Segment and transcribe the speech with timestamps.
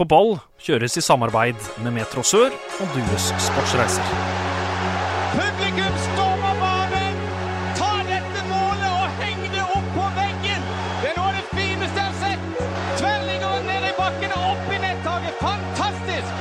[0.00, 0.30] På ball
[0.64, 4.06] kjøres i samarbeid med Metro Sør og Dues Sportsreiser.
[5.34, 7.18] Publikum stormer banen!
[7.76, 10.64] Ta dette målet og heng det opp på veggen!
[11.02, 12.64] Det er noe av det fineste jeg har sett!
[13.02, 15.44] Tverrliggeren ned i bakken og opp i nettaket.
[15.44, 16.32] Fantastisk!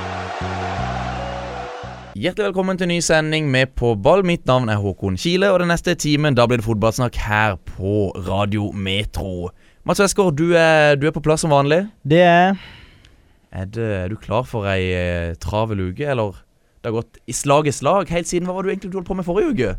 [2.15, 4.23] Hjertelig velkommen til ny sending med På ball.
[4.23, 8.07] Mitt navn er Håkon Kile, og den neste timen da blir det fotballsnakk her på
[8.23, 9.51] Radio Metro.
[9.83, 11.89] Mats Westgård, du du er på plass som vanlig.
[12.07, 12.55] Det er
[13.51, 16.37] Er, det, er du klar for ei eh, travel uke, eller?
[16.79, 19.09] Det har gått i slag i slag helt siden Hva var det du egentlig holdt
[19.09, 19.71] på med forrige uke?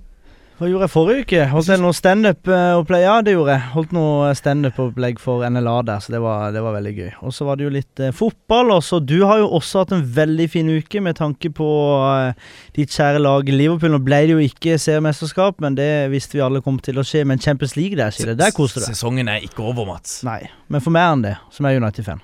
[0.60, 1.45] Hva gjorde jeg forrige uke?
[1.48, 3.01] Holdt jeg noe standup-opplegg?
[3.06, 3.62] Ja, det gjorde jeg.
[3.73, 7.09] Holdt noe standup-opplegg for NLA der, så det var, det var veldig gøy.
[7.24, 8.74] Og så var det jo litt eh, fotball.
[8.74, 11.71] Og så du har jo også hatt en veldig fin uke med tanke på
[12.10, 13.95] eh, ditt kjære lag Liverpool.
[13.96, 17.24] Nå ble det jo ikke seriemesterskap, men det visste vi alle kom til å skje.
[17.24, 18.93] Men Champions League der, Skille, der koste du deg.
[18.93, 20.21] Sesongen er ikke over, Mats.
[20.29, 22.21] Nei, men for mer enn det, som er United-fan.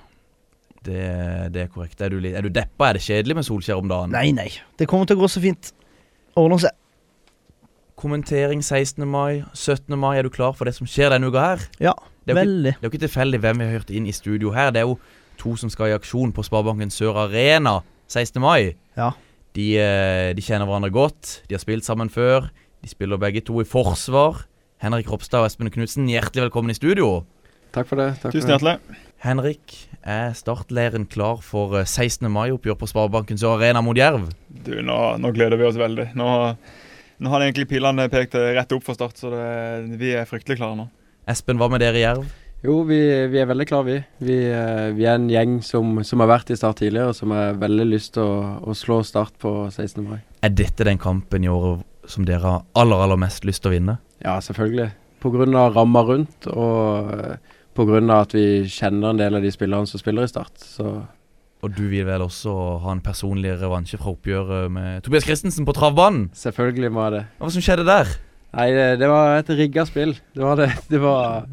[0.87, 1.99] Det, det er korrekt.
[2.01, 2.89] Er du, litt- er du deppa?
[2.89, 4.13] Er det kjedelig med Solskjær om dagen?
[4.15, 4.47] Nei, nei.
[4.79, 5.73] Det kommer til å gå så fint.
[6.39, 6.75] Ordner seg.
[7.97, 9.07] Kommentering 16.
[9.09, 9.95] mai, 17.
[9.97, 10.17] mai.
[10.19, 11.63] Er du klar for det som skjer denne uka her?
[11.81, 11.93] Ja,
[12.27, 12.73] Det er jo veldig.
[12.75, 14.69] det er jo ikke tilfeldig hvem vi har hørt inn i studio her.
[14.71, 14.99] Det er jo
[15.37, 18.39] to som skal i aksjon på Sparebanken Sør Arena 16.
[18.41, 18.75] mai.
[18.97, 19.11] Ja.
[19.57, 21.41] De, eh, de kjenner hverandre godt.
[21.49, 22.51] De har spilt sammen før.
[22.83, 24.43] De spiller begge to i forsvar.
[24.79, 27.25] Henrik Ropstad og Espen Knutsen, hjertelig velkommen i studio.
[27.73, 28.19] Takk for det.
[28.21, 28.77] Takk Tusen for det.
[28.77, 28.97] hjertelig.
[29.25, 32.27] Henrik, er startleiren klar for eh, 16.
[32.31, 34.29] mai-oppgjør på Sparebankens Arena mot Jerv?
[34.49, 36.11] Du, nå, nå gleder vi oss veldig.
[36.19, 36.27] Nå,
[37.17, 39.47] nå har egentlig pilene pekt rett opp for start, så det,
[40.01, 40.89] vi er fryktelig klare nå.
[41.27, 42.27] Espen, hva med dere i Jerv?
[42.65, 42.97] Jo, vi,
[43.29, 43.97] vi er veldig klare, vi.
[44.29, 47.33] Vi, eh, vi er en gjeng som, som har vært i Start tidligere, og som
[47.35, 50.01] har veldig lyst til å, å slå Start på 16.
[50.01, 50.23] mai.
[50.41, 53.75] Er dette den kampen i år som dere har aller, aller mest lyst til å
[53.75, 53.99] vinne?
[54.23, 54.89] Ja, selvfølgelig.
[55.21, 55.67] Pga.
[55.75, 58.01] ramma rundt, og eh, pga.
[58.21, 60.57] at vi kjenner en del av de spillerne som spiller i Start.
[60.57, 60.89] Så
[61.63, 62.51] Og du vil vel også
[62.83, 66.27] ha en personlig revansje fra oppgjøret med Tobias Christensen på travbanen?
[66.33, 67.23] selvfølgelig må jeg det.
[67.39, 68.11] Hva som skjedde der?
[68.57, 70.13] Nei, det, det var et rigga spill.
[70.35, 70.69] Det var det.
[70.89, 71.47] Det var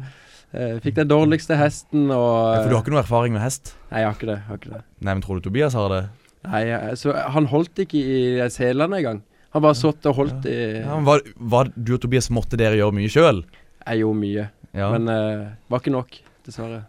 [0.53, 3.73] eh, Fikk den dårligste hesten og Ja, for du har ikke noe erfaring med hest?
[3.91, 4.37] Nei, jeg har ikke det.
[4.47, 4.83] Har ikke det.
[5.01, 6.03] Nei, men tror du Tobias har det?
[6.45, 9.23] Nei, altså, Han holdt ikke i selene engang.
[9.55, 12.93] Han bare satt og holdt i Ja, var, var du og Tobias måtte dere gjøre
[12.95, 13.43] mye sjøl?
[13.85, 14.91] Jeg gjorde mye, Ja.
[14.91, 16.83] men uh, var ikke nok, dessverre.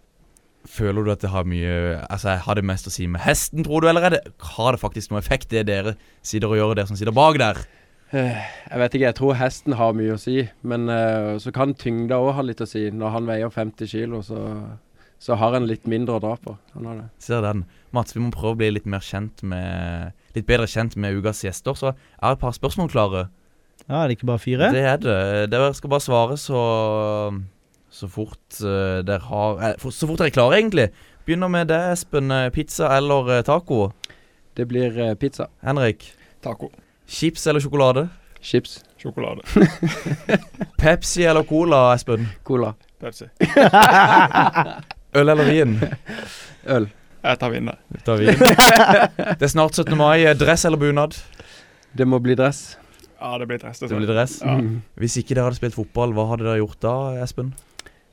[0.67, 1.75] Føler du at det har mye
[2.11, 4.23] Altså, jeg har det mest å si med hesten, tror du, eller er det,
[4.57, 5.95] har det faktisk noe effekt, det dere
[6.27, 7.63] sitter og gjør, dere som sitter bak der?
[8.15, 11.75] Eh, jeg vet ikke, jeg tror hesten har mye å si, men uh, så kan
[11.79, 12.87] tyngda òg ha litt å si.
[12.95, 14.43] Når han veier 50 kilo, så,
[15.23, 16.55] så har han litt mindre å dra på.
[16.77, 17.09] Han har det.
[17.23, 17.65] Ser den.
[17.95, 21.39] Mats, vi må prøve å bli litt mer kjent med Litt bedre kjent med ukas
[21.47, 23.23] gjester, så jeg har et par spørsmål klare.
[23.87, 24.67] Ja, er det ikke bare fire?
[24.75, 25.15] Det er det.
[25.49, 26.59] Dere skal bare svare så
[27.97, 30.91] Så fort uh, dere har eh, for- Så fort dere er klare, egentlig.
[31.27, 32.29] Begynner med det, Espen.
[32.31, 33.87] Eh, Pizza eller eh, taco?
[34.57, 35.47] Det blir uh, pizza.
[35.65, 36.05] Henrik.
[36.45, 36.69] Taco.
[37.09, 38.09] Chips eller sjokolade?
[38.45, 38.83] Chips.
[39.01, 39.43] Sjokolade.
[40.81, 42.27] Pepsi eller cola, Espen?
[42.45, 42.75] Cola.
[43.01, 43.27] Pepsi.
[45.17, 45.79] Øl eller vin?
[46.67, 46.89] Øl.
[47.27, 47.75] Jeg tar vin, da.
[48.07, 48.37] tar vin.
[49.41, 49.97] Det er snart 17.
[49.99, 50.21] mai.
[50.29, 51.17] Eh, Dress eller bunad?
[51.97, 52.77] Det må bli dress.
[53.17, 53.81] Ja, det blir dress.
[53.81, 54.37] Det blir dress.
[54.45, 54.59] Ja.
[54.61, 54.83] Mm.
[55.01, 56.93] Hvis ikke dere hadde spilt fotball, hva hadde dere gjort da,
[57.25, 57.55] Espen?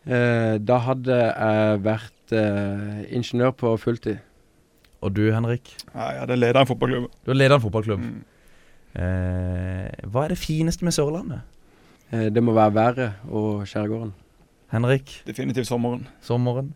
[0.03, 4.19] Eh, da hadde jeg vært eh, ingeniør på fulltid.
[5.03, 5.72] Og du, Henrik?
[5.94, 7.09] Ja, jeg hadde ledet en fotballklubb.
[7.24, 8.03] Du er leder av en fotballklubb.
[8.03, 8.22] Mm.
[8.94, 11.42] Eh, hva er det fineste med Sørlandet?
[12.12, 14.13] Eh, det må være været og skjærgården.
[14.74, 16.08] Henrik, Definitivt sommeren.
[16.22, 16.74] sommeren.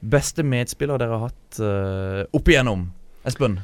[0.00, 2.86] Beste medspiller dere har hatt eh, opp igjennom?
[3.28, 3.58] Espen?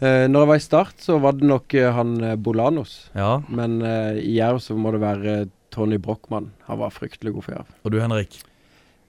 [0.00, 3.10] Eh, når jeg var i Start, så var det nok han Bolanos.
[3.14, 3.38] Ja.
[3.48, 5.36] Men eh, i Jerv så må det være
[5.74, 6.52] Tony Brochmann.
[6.68, 7.72] Han var fryktelig god for Jerv.
[7.82, 8.38] Og du, Henrik?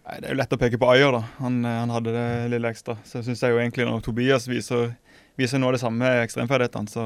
[0.06, 1.22] Nei, Det er jo lett å peke på Ayer, da.
[1.42, 2.98] Han, eh, han hadde det lille ekstra.
[3.06, 4.92] Så jeg syns jo egentlig når Tobias viser,
[5.38, 7.06] viser noe av det samme ekstremferdighetene, så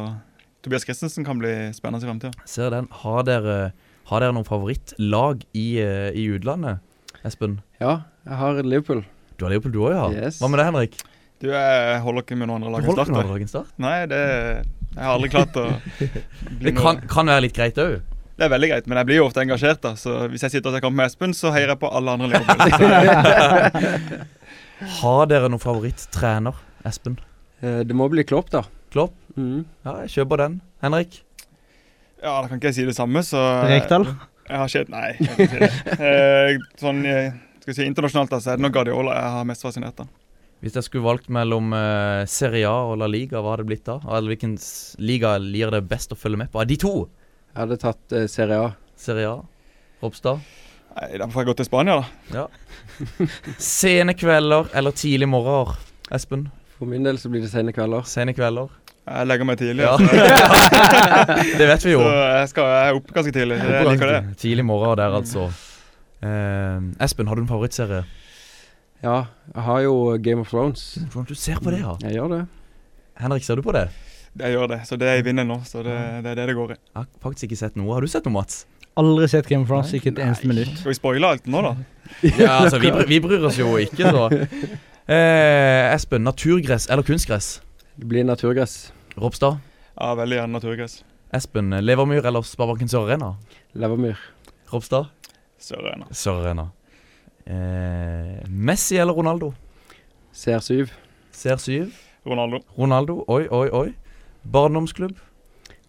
[0.64, 2.36] Tobias Christensen kan bli spennende i fremtiden.
[2.50, 2.90] Ser den.
[3.04, 3.60] Har dere,
[4.12, 6.84] har dere noen favorittlag i, eh, i utlandet?
[7.24, 7.60] Espen?
[7.80, 9.04] Ja, jeg har Liverpool.
[9.38, 10.06] Du har Liverpool, du òg, ja?
[10.26, 10.40] Yes.
[10.40, 11.00] Hva med det, Henrik?
[11.40, 13.72] Du, jeg holder ikke med noen andre Du lag enn holder Start.
[13.80, 15.68] Nei, det Jeg har aldri klart å
[16.60, 18.02] bli Det kan, kan være litt greit òg.
[18.40, 19.82] Det er veldig greit, men jeg blir jo ofte engasjert.
[19.84, 22.14] da Så Hvis jeg sitter og ser kamp med Espen, så heier jeg på alle
[22.16, 22.60] andre Liverpool.
[25.02, 26.56] Har dere noen favorittrener,
[26.88, 27.18] Espen?
[27.60, 28.64] Eh, det må bli Klopp, da.
[28.96, 29.18] Klopp?
[29.36, 29.66] Mm.
[29.84, 30.62] Ja, jeg kjøper den.
[30.84, 31.20] Henrik?
[32.20, 34.08] ja, da kan ikke jeg si det samme, så Rekdal?
[34.50, 36.00] Jeg har ikke Nei, jeg kan ikke si det.
[36.10, 39.68] Eh, sånn eh, skal si internasjonalt, da, så er det nok Guardiola jeg har mest
[39.68, 40.10] fascinert av.
[40.64, 43.86] Hvis jeg skulle valgt mellom uh, Serie A og La Liga, hva hadde det blitt
[43.88, 44.00] da?
[44.04, 44.58] Eller hvilken
[45.00, 46.60] liga lir det best å følge med på?
[46.60, 46.94] Av de to?
[47.50, 48.72] Jeg hadde tatt eh, Serie A.
[49.00, 49.38] Serie A?
[50.04, 50.44] Ropstad?
[50.96, 52.36] Nei, Da får jeg gå til Spania, da.
[52.36, 52.46] Ja.
[53.62, 55.76] Sene kvelder eller tidlig morgener,
[56.14, 56.48] Espen?
[56.78, 58.06] For min del så blir det sene kvelder.
[58.08, 58.70] Sene kvelder.
[59.10, 59.84] Jeg legger meg tidlig.
[59.84, 59.96] Ja.
[59.98, 61.58] altså.
[61.60, 62.04] det vet vi jo.
[62.06, 63.58] Så jeg, skal, jeg er oppe ganske tidlig.
[63.66, 64.20] Jeg liker det.
[64.44, 65.48] Tidlig morgen der, altså.
[66.22, 68.04] Eh, Espen, har du en favorittserie?
[69.02, 69.18] Ja,
[69.56, 70.86] jeg har jo Game of Thrones.
[71.28, 71.96] Du ser på det, ja?
[72.06, 72.42] Jeg gjør det.
[73.20, 73.88] Henrik, ser du på det?
[74.40, 74.80] Jeg gjør det.
[74.88, 75.60] Så det er jeg vinner nå.
[75.68, 75.96] Så det,
[76.26, 76.78] det er det det går i.
[76.80, 77.92] Jeg har faktisk ikke sett noe.
[77.94, 78.62] Har du sett noe, Mats?
[79.00, 80.72] Aldri sett Game of Thrones, ikke et eneste minutt.
[80.80, 81.76] Skal vi spoile alt nå, da?
[82.26, 84.30] Ja, altså, vi, vi bryr oss jo ikke, så.
[85.10, 87.64] Eh, Espen, naturgress eller kunstgress?
[87.98, 88.92] Det blir naturgress.
[89.18, 89.56] Ropstad?
[89.98, 91.00] Ja, veldig gjerne naturgress.
[91.34, 93.32] Espen, Levermyr eller Sparebanken Sør Arena?
[93.74, 94.22] Levermyr.
[94.70, 95.10] Ropstad?
[95.58, 96.12] Sørøyene.
[96.14, 96.68] Sør Arena.
[97.50, 99.50] Eh, Messi eller Ronaldo?
[100.36, 100.94] CR7.
[101.34, 101.90] CR7?
[102.30, 102.62] Ronaldo.
[102.78, 103.18] Ronaldo?
[103.34, 103.88] Oi, oi, oi.
[104.44, 105.18] Barndomsklubb?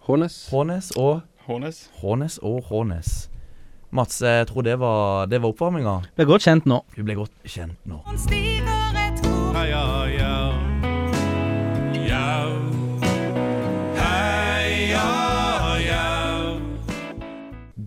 [0.00, 0.48] Hånes.
[0.50, 1.90] Hånes og Hånes.
[2.00, 3.28] Hånes og Hånes.
[3.90, 5.94] Mats, jeg tror det var, det var oppvarminga.
[6.18, 6.82] Ble godt kjent nå.
[6.94, 8.02] Du ble godt kjent nå.
[9.54, 9.84] Ja, ja.
[10.14, 10.29] Ja.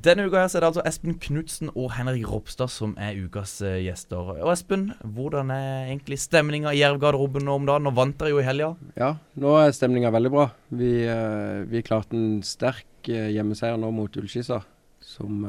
[0.04, 3.54] Denne uka her så er det altså Espen Knutsen og Henrik Ropstad som er ukas
[3.64, 4.34] eh, gjester.
[4.36, 7.88] Og Espen, hvordan er egentlig stemninga i Jerv-garderoben nå om dagen?
[7.88, 8.74] Nå vant dere jo i helga.
[9.00, 10.50] Ja, nå er stemninga veldig bra.
[10.76, 14.60] Vi, eh, vi klarte en sterk eh, hjemmeseier nå mot Ullskissa,
[15.08, 15.48] som,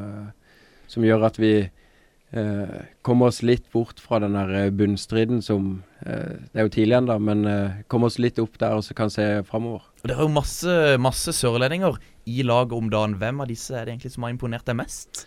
[0.86, 6.38] som gjør at vi eh, kommer oss litt bort fra den der bunnstriden som eh,
[6.52, 9.10] Det er jo tidlig ennå, men eh, kommer oss litt opp der og så kan
[9.10, 9.86] se framover.
[10.04, 11.98] Dere har jo masse, masse sørlendinger
[12.30, 13.16] i laget om dagen.
[13.20, 15.24] Hvem av disse er det egentlig som har imponert deg mest?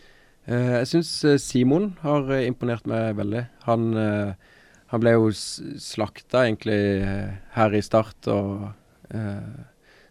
[0.47, 1.11] Eh, jeg syns
[1.43, 3.43] Simon har eh, imponert meg veldig.
[3.67, 4.53] Han, eh,
[4.93, 8.69] han ble jo slakta egentlig eh, her i start, og
[9.13, 9.65] eh,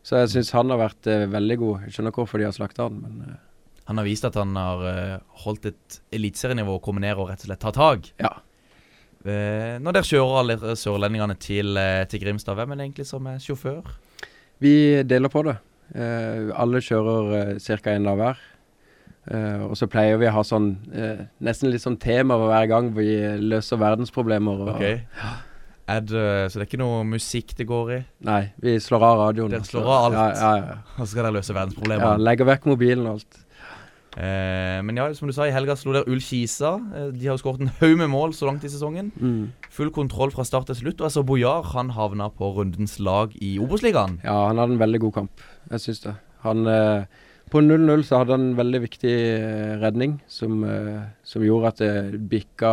[0.07, 1.87] Så jeg syns han har vært eh, veldig god.
[1.87, 3.39] Jeg skjønner hvorfor de har slakta han, men eh,
[3.89, 5.17] Han har vist at han har eh,
[5.47, 8.13] holdt et eliteserienivå og kommet ned og rett og slett tatt tak.
[8.23, 8.35] ja.
[9.27, 13.27] Eh, når dere kjører alle sørlendingene til, eh, til Grimstad, hvem er det egentlig som
[13.27, 13.89] er sjåfør?
[14.63, 15.57] Vi deler på det.
[15.95, 17.95] Eh, alle kjører uh, ca.
[17.95, 18.45] én dag hver.
[19.27, 22.93] Eh, og så pleier vi å ha sånn eh, nesten litt sånn tema hver gang
[22.95, 23.11] vi
[23.43, 24.63] løser verdensproblemer.
[24.67, 25.45] Og, Ok.
[25.87, 27.99] Er det, så det er ikke noe musikk det går i?
[28.27, 29.53] Nei, vi slår av radioen.
[29.55, 30.17] Dere slår av alt?
[30.19, 30.79] Ja, ja, ja.
[30.97, 32.25] Og så skal dere løse ja verdensproblemene?
[32.27, 33.39] legger vekk mobilen og alt.
[34.17, 36.77] Eh, men ja, som du sa, i helga slo der Ull Kisa.
[36.97, 39.13] Eh, de har jo skåret en haug med mål så langt i sesongen.
[39.21, 39.53] Mm.
[39.77, 41.03] Full kontroll fra start til slutt.
[41.03, 44.21] Og altså Bojar han havna på rundens lag i Obos-ligaen.
[44.25, 45.47] Ja, han hadde en veldig god kamp.
[45.71, 46.17] Jeg syns det.
[46.47, 47.07] Han eh,
[47.53, 51.83] På 0-0 så hadde han en veldig viktig eh, redning som, eh, som gjorde at
[51.85, 52.73] det bikka,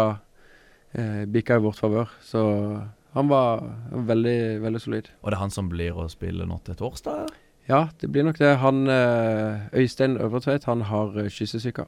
[0.97, 2.09] eh, bikka i vårt favør.
[2.25, 2.41] Så
[3.13, 3.61] han var
[3.91, 5.11] veldig, veldig solid.
[5.21, 7.29] Og det er han som blir å spille nå til torsdag?
[7.69, 8.57] Ja, det blir nok det.
[8.59, 11.85] Han eh, Øystein Øvertveit han har eh, kyssesyke.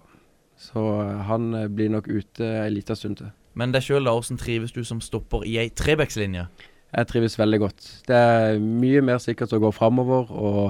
[0.57, 3.33] Så eh, han blir nok ute ei lita stund til.
[3.55, 6.47] Men deg sjøl, da, hvordan trives du som stopper i ei trebekslinje?
[6.95, 7.87] Jeg trives veldig godt.
[8.07, 10.61] Det er mye mer sikkert å gå framover, og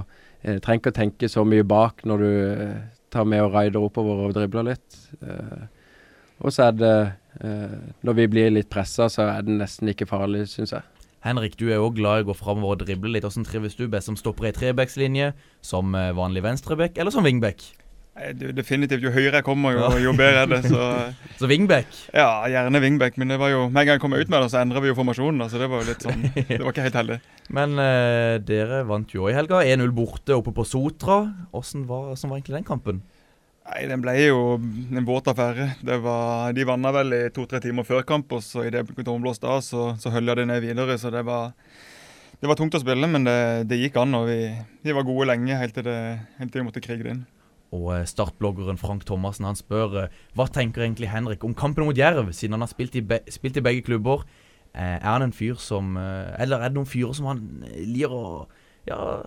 [0.41, 2.77] eh, trenger ikke å tenke så mye bak når du eh,
[3.13, 4.99] tar med og raider oppover og dribler litt.
[5.21, 5.65] Eh,
[6.41, 6.95] og så er det
[7.35, 10.94] Når vi blir litt pressa, så er det nesten ikke farlig, syns jeg.
[11.25, 13.25] Henrik, du er jo glad i å gå framover og drible litt.
[13.25, 15.31] Hvordan trives du best som stopper i trebackslinje,
[15.65, 17.63] som eh, vanlig venstreback eller som wingback?
[18.55, 19.01] Definitivt.
[19.03, 20.59] Jo høyere jeg kommer, jo, jo bedre er det.
[20.69, 20.83] Så
[21.41, 21.89] Så wingback?
[22.13, 23.17] ja, gjerne wingback.
[23.17, 24.91] Men det var jo, med en gang jeg kom ut med det, så endra vi
[24.91, 25.49] jo formasjonen.
[25.49, 27.19] Så det var jo litt sånn Det var ikke helt heldig.
[27.57, 29.65] Men eh, dere vant jo i helga.
[29.65, 31.23] 1-0 borte oppe på Sotra.
[31.51, 33.01] Hvordan var, var egentlig den kampen?
[33.65, 35.71] Nei, Den ble jo en våt affære.
[35.81, 39.63] Var, de vanna vel i to-tre timer før kamp, og så idet dommen blåste av,
[39.65, 40.97] så, så hølja det ned videre.
[41.01, 41.55] Så det var,
[42.41, 43.39] det var tungt å spille, men det,
[43.71, 44.13] det gikk an.
[44.19, 44.39] Og vi,
[44.85, 45.97] vi var gode lenge helt til, det,
[46.37, 47.23] helt til vi måtte krige det inn.
[47.73, 51.97] Og eh, startbloggeren Frank Thomassen han spør eh, hva tenker egentlig Henrik om kampen mot
[51.97, 54.27] Jerv, siden han har spilt i, be spilt i begge klubber.
[54.77, 58.25] Eh, er han en fyr som Eller er det noen fyrer som han liker å
[58.85, 59.23] ja,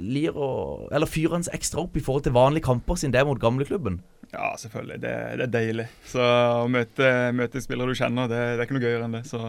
[0.00, 3.28] lir og Eller fyrer hans ekstra opp i forhold til vanlige kamper, siden det er
[3.28, 4.00] mot gamleklubben?
[4.30, 5.00] Ja, selvfølgelig.
[5.02, 5.86] Det, det er deilig.
[6.06, 9.24] Så å møte, møte spillere du kjenner, det, det er ikke noe gøyere enn det.
[9.26, 9.40] Så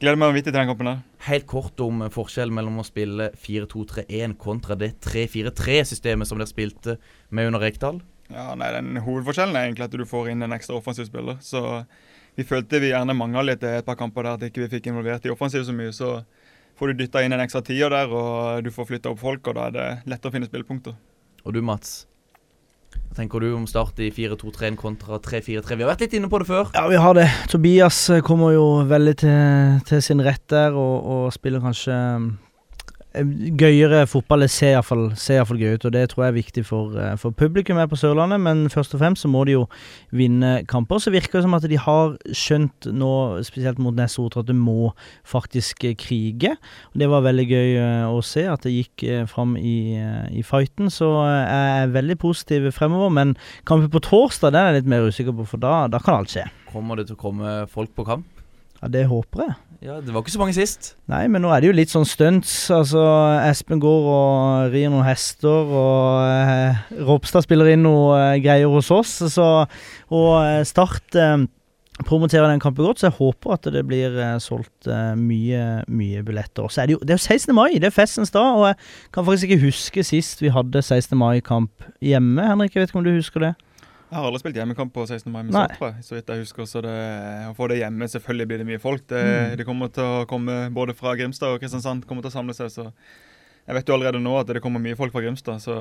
[0.00, 1.02] gleder meg vanvittig til den kampen der.
[1.26, 6.96] Helt kort om forskjellen mellom å spille 4-2-3-1 kontra det 3-4-3-systemet som dere spilte
[7.34, 8.00] med under Rekdal.
[8.32, 11.36] Ja, nei, den Hovedforskjellen er egentlig at du får inn en ekstra offensiv spiller.
[11.44, 11.84] Så
[12.38, 15.26] vi følte vi gjerne mangla litt et par kamper der at ikke vi fikk involvert
[15.28, 15.92] i offensiv så mye.
[15.94, 16.16] Så
[16.78, 19.58] får du dytta inn en ekstra tier der, og du får flytta opp folk, og
[19.58, 20.96] da er det lettere å finne spillepunkter.
[21.44, 22.04] Og du, Mats?
[22.94, 25.76] Hva tenker du om start i 4-2-3-1 kontra 3-4-3?
[25.76, 26.70] Vi har vært litt inne på det før.
[26.74, 27.26] Ja, vi har det.
[27.50, 31.98] Tobias kommer jo veldig til, til sin rett der, og, og spiller kanskje
[33.14, 34.44] gøyere fotball.
[34.44, 37.76] Det ser iallfall gøy ut, og det tror jeg er viktig for, eh, for publikum
[37.76, 38.40] her på Sørlandet.
[38.40, 39.68] Men først og fremst så må de jo
[40.12, 40.98] vinne kamper.
[40.98, 44.92] Så virker det som at de har skjønt nå, spesielt mot Nessotra, at det må
[45.24, 46.56] faktisk eh, krige.
[46.94, 49.94] Og Det var veldig gøy eh, å se at det gikk fram i,
[50.30, 50.90] i fighten.
[50.90, 53.10] Så jeg er veldig positiv fremover.
[53.10, 56.22] Men kampen på torsdag den er jeg litt mer usikker på, for da, da kan
[56.22, 56.48] alt skje.
[56.72, 58.33] Kommer det til å komme folk på kamp?
[58.84, 59.54] Ja, Det håper jeg.
[59.84, 60.94] Ja, Det var ikke så mange sist.
[61.08, 62.70] Nei, men nå er det jo litt sånn stunts.
[62.72, 63.00] Altså,
[63.44, 68.88] Espen går og rir noen hester, og eh, Ropstad spiller inn noe eh, greier hos
[68.94, 69.18] oss.
[69.32, 69.48] Så,
[70.08, 71.44] og eh, Start eh,
[72.04, 76.24] promoterer den kampen godt, så jeg håper at det blir eh, solgt eh, mye, mye
[76.24, 76.68] billetter.
[76.72, 77.52] Så er det, jo, det er jo 16.
[77.56, 78.80] mai, det er festens dag, og jeg
[79.16, 81.12] kan faktisk ikke huske sist vi hadde 16.
[81.20, 82.48] mai-kamp hjemme.
[82.48, 83.54] Henrik, jeg vet ikke om du husker det?
[84.14, 85.26] Jeg har aldri spilt hjemmekamp på 16.
[85.34, 86.66] mai med Start, så vidt jeg husker.
[86.70, 86.94] Så det,
[87.50, 89.02] å få det hjemme, selvfølgelig blir det mye folk.
[89.10, 89.54] Det, mm.
[89.58, 92.70] det, kommer til å komme både fra Grimstad og Kristiansand kommer til å samle seg.
[92.70, 92.92] så
[93.64, 95.74] jeg vet jo allerede nå at det kommer mye folk fra Grimstad, så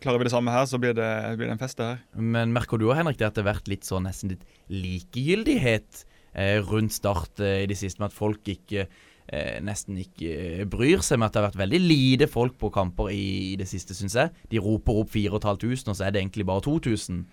[0.00, 2.04] klarer vi det samme her, så blir det, blir det en fest det her.
[2.16, 6.04] Men merker du òg, Henrik, det at det har vært litt sånn nesten litt likegyldighet
[6.32, 11.02] eh, rundt Start eh, i det siste, med at folk ikke eh, nesten ikke bryr
[11.04, 13.96] seg med at det har vært veldig lite folk på kamper i, i det siste,
[13.98, 14.46] syns jeg.
[14.54, 17.26] De roper opp 4500, og så er det egentlig bare 2000.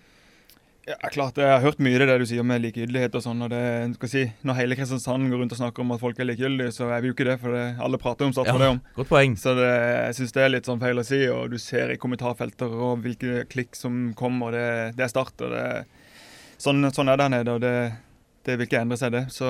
[0.84, 1.38] Ja, klart.
[1.40, 3.40] Jeg har hørt mye av det du sier med likegyldighet og sånn.
[3.46, 3.60] og det,
[3.96, 6.90] skal si, Når hele Kristiansand går rundt og snakker om at folk er likegyldige, så
[6.92, 7.38] er vi jo ikke det.
[7.40, 8.82] For det, alle prater om Start ja, om.
[8.98, 9.36] Godt poeng.
[9.40, 11.22] Så det, jeg syns det er litt sånn feil å si.
[11.32, 14.52] Og du ser i kommentarfelter og hvilke klikk som kommer.
[14.52, 15.40] Det, det er Start.
[15.40, 15.64] og det,
[16.60, 17.74] sånn, sånn, er det her nede, og det,
[18.44, 19.24] det vil ikke endre seg, det.
[19.32, 19.48] Så,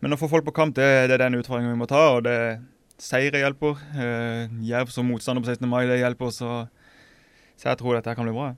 [0.00, 2.06] men å få folk på kamp, det, det er den utfordringen vi må ta.
[2.16, 2.38] og det
[3.02, 3.76] Seire hjelper.
[3.98, 5.68] Uh, Jerv som motstander på 16.
[5.68, 6.32] mai, det hjelper.
[6.32, 6.62] Så,
[7.58, 8.54] så jeg tror dette kan bli bra.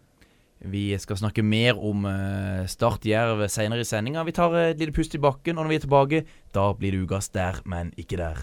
[0.64, 4.22] Vi skal snakke mer om uh, Start Jerv senere i sendinga.
[4.24, 6.20] Vi tar et lite pust i bakken, og når vi er tilbake,
[6.56, 8.40] da blir det ukas der, men ikke der.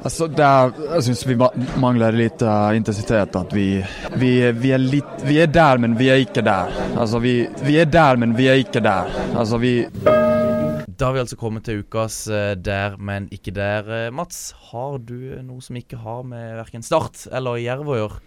[0.00, 1.36] Altså, der, jeg syns vi
[1.82, 3.36] mangler litt uh, intensitet.
[3.36, 3.66] At vi,
[4.16, 6.72] vi, vi, er litt, vi, er der, men vi er ikke der.
[6.94, 9.12] Altså, vi, vi er der, men vi er ikke der.
[9.36, 9.74] Altså, vi
[10.98, 12.24] da har vi altså kommet til ukas
[12.58, 14.08] der, men ikke der.
[14.10, 18.18] Mats, har du noe som ikke har med verken Start eller Jerv å gjøre?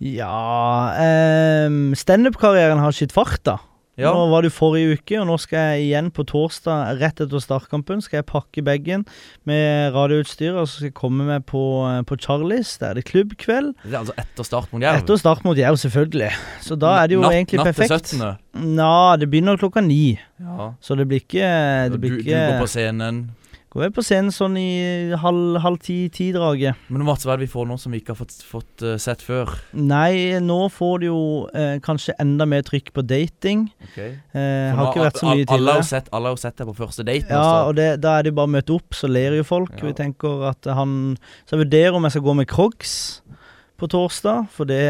[0.00, 3.58] Ja um, Standup-karrieren har skitt fart, da.
[4.00, 4.14] Ja.
[4.14, 8.00] Nå var du forrige uke, og nå skal jeg igjen på torsdag, rett etter startkampen,
[8.00, 9.02] skal jeg pakke bagen
[9.48, 12.72] med radioutstyr, og så skal jeg komme med på, eh, på Charlies.
[12.80, 13.74] Der er det klubbkveld.
[13.82, 15.02] Det er altså etter start mot Jerv?
[15.02, 16.30] Etter start mot Jerv, selvfølgelig.
[16.64, 17.92] Så da er det jo natt, egentlig natt perfekt.
[17.92, 18.24] Natt til
[18.56, 18.72] 17.
[18.78, 20.16] Nja, det begynner klokka ni.
[20.40, 20.72] Ja.
[20.80, 21.52] Så det blir ikke
[21.92, 23.20] det blir du, ikke, du går på scenen?
[23.70, 26.78] Går jeg på scenen sånn i halv, halv ti-ti-draget.
[26.90, 28.96] Men Mats, hva er det vi får nå som vi ikke har fått, fått uh,
[28.98, 29.52] sett før?
[29.78, 31.20] Nei, nå får du jo
[31.54, 33.68] eh, kanskje enda mer trykk på dating.
[33.92, 34.16] Okay.
[34.34, 35.60] Eh, har ikke vært så mye tidligere.
[35.60, 37.30] Alle har jo sett, alle har sett deg på første date.
[37.30, 37.68] Ja, også.
[37.68, 39.76] og det, da er det bare å møte opp, så ler jo folk.
[39.78, 39.84] Ja.
[39.86, 40.96] Vi tenker at han
[41.44, 42.96] Så jeg vurderer om jeg skal gå med Crocs
[43.78, 44.82] på torsdag, for det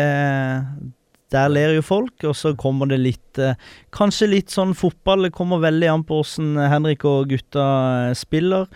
[1.31, 3.59] der ler jo folk, og så kommer det litt eh,
[3.95, 5.29] Kanskje litt sånn fotball.
[5.29, 7.67] Det kommer veldig an på åssen Henrik og gutta
[8.09, 8.67] eh, spiller.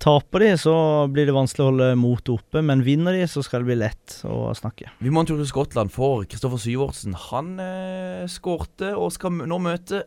[0.00, 0.74] Taper de, så
[1.12, 4.14] blir det vanskelig å holde motet oppe, men vinner de, så skal det bli lett
[4.24, 4.88] å snakke.
[5.04, 7.18] Vi må en tur til Skottland for Kristoffer Syvertsen.
[7.28, 10.06] Han eh, skårte og skal nå møte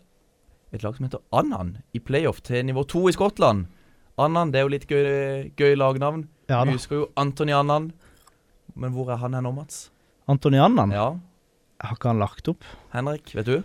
[0.74, 3.68] et lag som heter Annan i playoff til nivå to i Skottland.
[4.18, 6.26] Annan, det er jo litt gøy, gøy lagnavn.
[6.50, 7.92] Ja, Vi husker jo Antony Annan.
[8.74, 9.92] Men hvor er han her nå, Mats?
[10.30, 10.94] Antony Annan?
[10.94, 11.08] Ja.
[11.84, 12.64] Har ikke han lagt opp?
[12.94, 13.58] Henrik, vet du?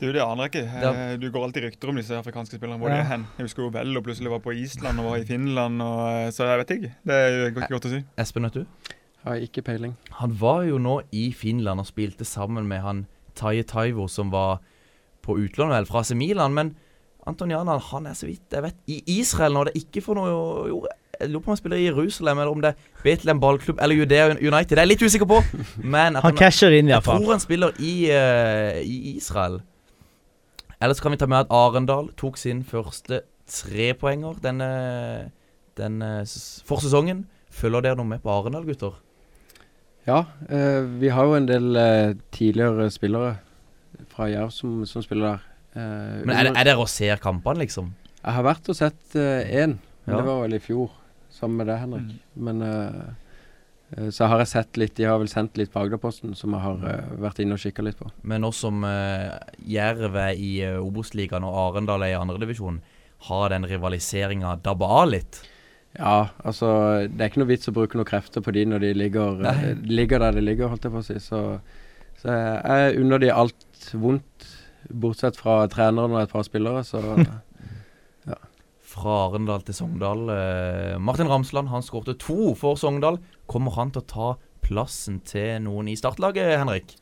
[0.00, 0.80] Du, Det aner jeg ikke.
[0.82, 0.90] Ja.
[0.90, 2.80] Eh, du går alltid rykter om disse afrikanske spillerne.
[2.82, 2.98] Hvor ja.
[2.98, 3.26] de er hen.
[3.38, 5.80] Jeg husker jo vel og plutselig var på Island og var i Finland.
[5.80, 6.92] Og, eh, så jeg vet ikke.
[7.08, 8.02] Det er ikke godt å si.
[8.20, 8.94] Espen, vet du?
[9.24, 9.94] Har ikke peiling.
[10.20, 13.06] Han var jo nå i Finland og spilte sammen med han
[13.38, 14.60] Taye Taivo, som var
[15.24, 16.52] på utlån vel fra AC Milan.
[16.52, 16.74] Men
[17.24, 19.64] Antoniana han er så vidt jeg vet i Israel nå.
[19.64, 20.82] Det er ikke for noe jo,
[21.20, 23.96] jeg lurer på om han spiller i Jerusalem, eller om det er Bethlehem ballklubb eller
[23.96, 24.72] Judea United.
[24.72, 25.40] Det er jeg litt usikker på.
[25.82, 27.20] Men han, han casher inn, iallfall.
[27.20, 29.60] Jeg tror han spiller i, uh, i Israel.
[30.82, 34.70] Ellers kan vi ta med at Arendal tok sin første trepoenger denne,
[35.78, 36.10] denne
[36.68, 37.24] forsesongen.
[37.54, 38.98] Følger dere noe med på Arendal, gutter?
[40.08, 43.36] Ja, uh, vi har jo en del uh, tidligere spillere
[44.10, 45.50] fra Jerv som, som, spiller der.
[45.74, 47.88] Men er, det, er dere og ser kampene, liksom?
[48.20, 49.74] Jeg har vært og sett én.
[50.04, 50.18] Ja.
[50.18, 50.92] Det var vel i fjor
[51.34, 52.10] sammen med deg, Henrik.
[52.14, 52.48] Mm.
[52.48, 56.54] Men uh, så har jeg sett litt De har vel sendt litt på Agderposten, som
[56.56, 58.10] jeg har uh, vært inne og kikka litt på.
[58.26, 59.34] Men nå som uh,
[59.70, 62.80] Jerv er i uh, Obos-ligaen og Arendal er i andredivisjon,
[63.28, 65.40] har den rivaliseringa dabba av litt?
[65.94, 66.68] Ja, altså
[67.06, 69.44] Det er ikke noe vits å bruke noen krefter på de når de ligger,
[69.86, 71.20] ligger der de ligger, holdt jeg på å si.
[71.22, 71.42] Så,
[72.18, 74.48] så jeg unner de alt vondt,
[74.90, 77.00] bortsett fra treneren og et par spillere, så
[78.94, 80.26] fra Arendal til Sogndal.
[80.32, 83.18] Eh, Martin Ramsland han skårte to for Sogndal.
[83.50, 84.28] Kommer han til å ta
[84.64, 86.94] plassen til noen i startlaget, Henrik?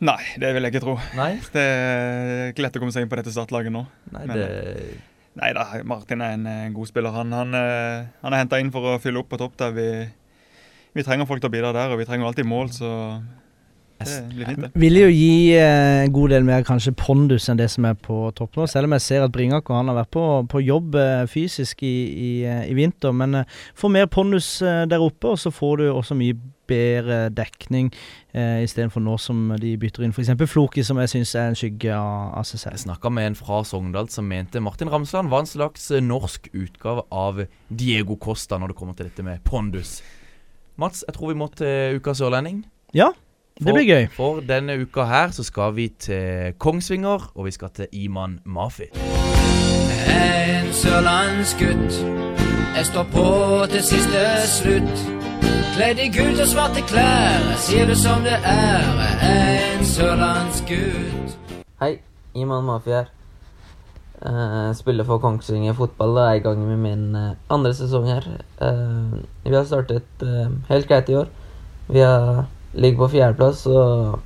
[0.00, 0.96] Nei, det vil jeg ikke tro.
[1.18, 1.34] Nei?
[1.54, 3.84] Det er ikke lett å komme seg inn på dette startlaget nå.
[4.14, 4.48] Nei, Men, det
[5.40, 7.14] Nei da, Martin er en, en god spiller.
[7.14, 9.90] Han, han, eh, han er henta inn for å fylle opp på topp der vi,
[10.96, 12.90] vi trenger folk til å bidra der, og vi trenger alltid mål, så
[14.00, 14.70] blir.
[14.80, 18.22] Vil jo gi eh, en god del mer kanskje pondus enn det som er på
[18.38, 18.68] topp nå.
[18.70, 21.94] Selv om jeg ser at Bringaker han har vært på, på jobb eh, fysisk i,
[22.10, 23.12] i, eh, i vinter.
[23.16, 26.38] Men eh, får mer pondus der oppe, og så får du også mye
[26.70, 27.88] bedre dekning
[28.30, 30.30] eh, istedenfor nå som de bytter inn f.eks.
[30.50, 32.82] Floki, som jeg syns er en skygge av, av seg Jeg selv.
[32.84, 37.42] snakka med en fra Sogndal som mente Martin Ramsland var en slags norsk utgave av
[37.68, 39.98] Diego Costa når det kommer til dette med pondus.
[40.80, 42.62] Mats, jeg tror vi må til ukas sørlending.
[42.96, 43.10] Ja,
[43.66, 44.06] det blir gøy.
[44.16, 48.88] For denne uka her så skal vi til Kongsvinger, og vi skal til Iman Mafi.
[50.08, 52.00] En sørlandsgutt.
[52.76, 53.26] Jeg står på
[53.70, 55.06] til siste slutt.
[55.76, 57.54] Kledd i gult og svarte klær.
[57.60, 58.84] Sier det som det er.
[59.30, 61.38] En sørlandsgutt.
[61.80, 61.96] Hei,
[62.34, 63.10] Iman Mafi her.
[64.20, 68.26] Eh, spiller for Kongsvinger fotball og er i gang med min eh, andre sesong her.
[68.60, 69.14] Eh,
[69.46, 70.24] vi har startet
[70.68, 71.30] helt greit i år.
[71.88, 74.20] Vi har, ligger på fjerdeplass og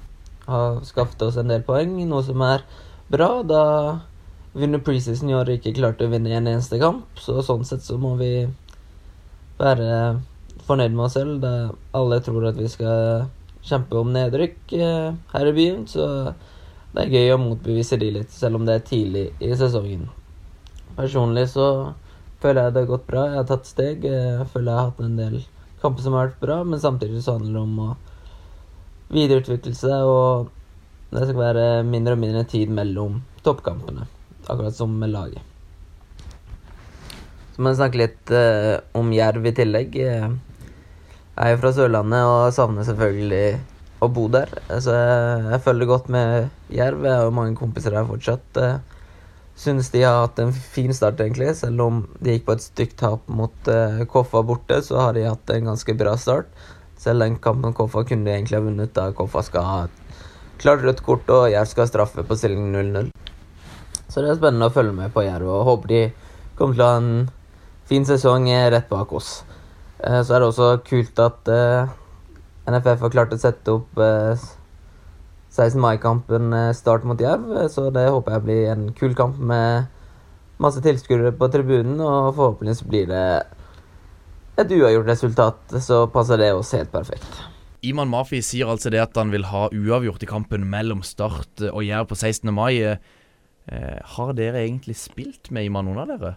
[0.46, 2.64] har skaffet oss en del poeng, noe som er
[3.12, 3.30] bra.
[3.46, 3.62] Da
[4.54, 7.84] vi under preseason i år ikke klarte å vinne en eneste kamp, så sånn sett
[7.86, 8.32] så må vi
[9.58, 10.20] være
[10.68, 11.40] fornøyd med oss selv.
[11.42, 13.26] Da alle tror at vi skal
[13.64, 16.06] kjempe om nedrykk eh, her i byen, så
[16.94, 20.06] det er gøy å motbevise de litt, selv om det er tidlig i sesongen.
[20.94, 21.66] Personlig så
[22.42, 23.24] føler jeg det har gått bra.
[23.30, 24.04] Jeg har tatt steg.
[24.06, 25.38] Jeg føler jeg har hatt en del
[25.82, 27.88] kamper som har vært bra, men samtidig så handler det om å
[29.12, 30.50] videreutvikle seg, og
[31.14, 34.06] det skal være mindre og mindre tid mellom toppkampene.
[34.48, 35.42] Akkurat som med laget.
[37.54, 39.94] Så må jeg snakke litt eh, om Jerv i tillegg.
[39.94, 40.32] Jeg
[41.36, 43.44] er jo fra Sørlandet og savner selvfølgelig
[44.02, 44.50] å bo der.
[44.82, 47.06] Så jeg, jeg følger godt med Jerv.
[47.06, 48.58] Jeg har jo mange kompiser her fortsatt.
[48.58, 48.94] Eh,
[49.54, 51.52] Synes de har hatt en fin start, egentlig.
[51.54, 55.28] Selv om de gikk på et stygt tap mot eh, Koffa borte, så har de
[55.28, 56.50] hatt en ganske bra start.
[57.00, 60.00] Selv den kampen Koffa kunne de egentlig ha vunnet, da Koffa skal ha et
[60.62, 63.10] klart rødt kort og Jerv skal ha straffe på stilling 0-0.
[64.08, 66.02] Så det er spennende å følge med på Jerv, og håper de
[66.58, 67.30] kommer til å ha en
[67.90, 69.42] fin sesong eh, rett bak oss.
[69.98, 71.90] Eh, Så er det også kult at eh,
[72.70, 74.46] NFF har klart å sette opp eh,
[75.54, 75.78] 16.
[75.82, 79.90] mai-kampen start mot Jerv, så det håper jeg blir en kul kamp med
[80.62, 83.26] masse tilskuere på tribunen, og forhåpentligvis blir det
[84.60, 87.42] et uavgjort resultat, så passer det oss helt perfekt.
[87.84, 91.82] Iman Mafi sier altså det at han vil ha uavgjort i kampen mellom Start og
[91.84, 92.48] Jerv på 16.
[92.54, 92.78] mai.
[92.80, 96.34] Eh, har dere egentlig spilt med Iman, noen av dere?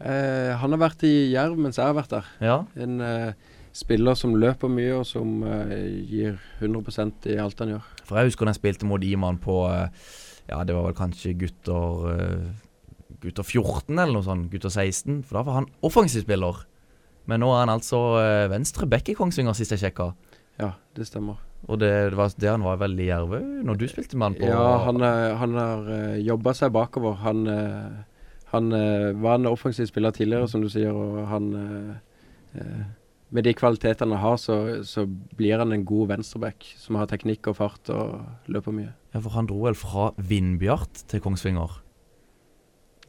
[0.00, 2.30] Eh, han har vært i Jerv mens jeg har vært der.
[2.40, 2.56] Ja.
[2.80, 3.34] En eh,
[3.76, 5.76] spiller som løper mye, og som eh,
[6.08, 7.92] gir 100% i alt han gjør.
[8.08, 10.08] For jeg husker da jeg spilte mot Iman på eh,
[10.50, 12.50] Ja, det var vel kanskje gutter eh,
[13.20, 14.48] Gutter 14 eller noe sånt.
[14.48, 15.20] Gutter 16.
[15.28, 16.62] For da var han offensiv spiller.
[17.30, 20.10] Men nå er han altså eh, venstre back i Kongsvinger, sist jeg sjekka.
[20.60, 21.38] Ja, det stemmer.
[21.68, 23.34] Og det, det var det han var veldig i Jerv
[23.68, 27.18] når du spilte med han på Ja, han, eh, han har uh, jobba seg bakover.
[27.20, 27.98] Han, eh,
[28.54, 31.92] han eh, var en offensiv spiller tidligere, som du sier, og han eh,
[32.58, 32.80] eh,
[33.30, 35.04] Med de kvalitetene han har, så, så
[35.38, 38.90] blir han en god venstreback som har teknikk og fart og løper mye.
[39.14, 41.76] Ja, for han dro vel fra Vindbjart til Kongsvinger.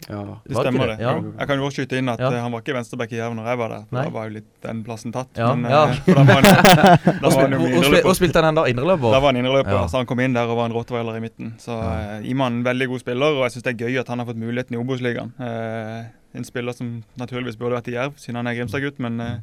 [0.09, 0.21] Ja.
[0.47, 0.97] Det stemmer det?
[0.97, 1.03] det.
[1.05, 1.13] Ja.
[1.39, 2.31] Jeg kan jo også skyte inn at Ja.
[2.31, 3.83] eh, han var ikke venstreback i Jerv når jeg var der.
[3.91, 4.03] Nei.
[4.03, 5.29] Da var jo litt den plassen tatt.
[5.37, 5.83] Ja, Men, ja.
[5.89, 8.01] eh, for da var han, da var han jo indreløper.
[8.07, 8.63] hvor spilte han da?
[8.71, 9.11] Indreløper?
[9.13, 9.85] Da var han indreløper, Ja.
[9.87, 11.53] så han kom inn der og var en rottweiler i midten.
[11.59, 12.17] Så Ja.
[12.17, 14.25] eh, Iman en veldig god spiller, og jeg syns det er gøy at han har
[14.25, 15.31] fått muligheten i Obos-ligaen.
[15.39, 19.37] Eh, en spiller som naturligvis burde vært i Jerv, siden han er Grimstad-gutt, men eh,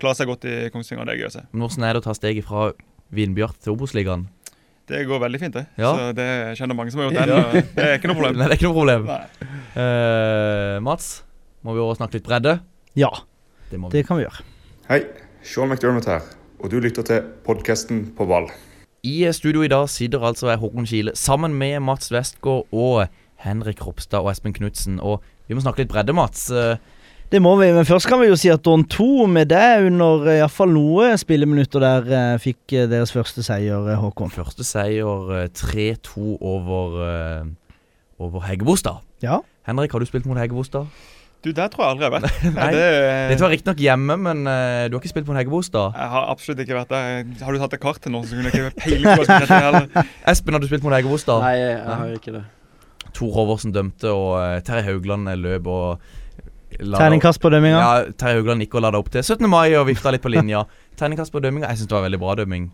[0.00, 1.04] klarer seg godt i Kongsvinger.
[1.04, 1.42] Det er gøy å se.
[1.52, 2.72] Men Hvordan er det å ta steget fra
[3.12, 4.28] Vindbjart til Obos-ligaen?
[4.90, 5.64] Det går veldig fint, det.
[5.78, 5.90] Ja.
[5.94, 7.30] Så det kjenner mange som har gjort det.
[7.30, 7.42] Ja.
[7.46, 8.36] og Det er ikke noe problem.
[8.40, 9.06] Nei, det er ikke noe problem.
[9.78, 11.10] Eh, Mats,
[11.62, 12.56] må vi også snakke litt bredde?
[12.98, 13.10] Ja,
[13.70, 13.98] Det må vi.
[14.00, 14.42] det kan vi gjøre.
[14.90, 15.00] Hei,
[15.46, 16.24] Sean McDermott her,
[16.58, 18.50] og du lytter til podkasten På ball.
[19.06, 23.06] I studio i dag sitter altså jeg, Håkon Kile sammen med Mats Westgård og
[23.40, 24.98] Henrik Ropstad og Espen Knutsen.
[25.00, 26.50] Og vi må snakke litt bredde, Mats.
[26.52, 26.74] Eh,
[27.30, 30.24] Det må vi, men først kan vi jo si at Don 2 med det under
[30.26, 34.32] eh, iallfall noe spilleminutter der eh, fikk eh, deres første seier, Håkon.
[34.34, 36.96] Første seier eh, 3-2 over,
[38.18, 38.98] over Heggebostad.
[39.22, 39.38] Ja.
[39.68, 40.90] Henrik, har du spilt mot Heggebostad?
[41.46, 42.42] Du, der tror jeg aldri jeg har vært.
[42.58, 42.68] Nei.
[42.74, 42.86] Det,
[43.30, 45.94] Dette var riktignok hjemme, men uh, du har ikke spilt mot Heggebostad?
[46.02, 47.30] jeg har absolutt ikke vært der.
[47.46, 49.54] Har du tatt et kart til nå, så kunne jeg ikke peile på hva som
[49.54, 50.08] heller.
[50.34, 51.46] Espen, har du spilt mot Heggebostad?
[51.46, 52.48] Nei, jeg har ikke det.
[53.14, 56.10] Tor Håvardsen dømte, og uh, Terje Haugland løp og
[56.78, 57.80] Terningkast på dømminga.
[57.80, 59.48] Ja, Terje Haugland gikk og la det opp til 17.
[59.50, 60.64] mai og vifta litt på linja.
[61.00, 61.70] Terningkast på dømminga.
[61.72, 62.70] Jeg syns det var veldig bra dømming.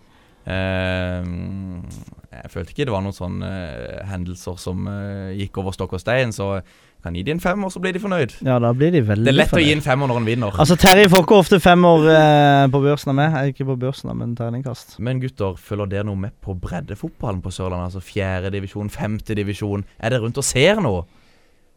[0.46, 1.82] Uh,
[2.30, 6.02] jeg følte ikke det var noen sånne uh, hendelser som uh, gikk over stokk og
[6.04, 6.60] stein, så
[7.06, 8.34] kan gi de en fem, og så blir de fornøyd.
[8.46, 9.76] Ja, da blir de veldig Det er lett å gi fornøyd.
[9.76, 10.56] en femmer når en vinner.
[10.62, 13.36] Altså, Terje får ikke ofte femmer eh, på børsen av meg.
[13.52, 14.96] Ikke på børsen, men terningkast.
[15.06, 17.92] Men gutter, følger dere noe med på breddefotballen på Sørlandet?
[17.92, 19.86] Altså fjerdedivisjon, divisjon, femte divisjon.
[20.00, 21.04] Er dere rundt og ser noe?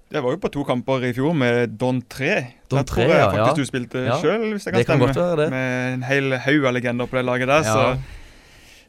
[0.10, 2.30] Jeg var jo på to kamper i fjor med Don 3.
[2.72, 3.58] Don Der tror jeg ja, faktisk ja.
[3.62, 5.12] du spilte Ja, sjøl, hvis jeg kan det kan stemme.
[5.12, 5.50] godt være det.
[5.54, 7.62] Med en hel haug av legender på det laget der.
[7.68, 7.76] Ja.
[7.76, 8.16] Så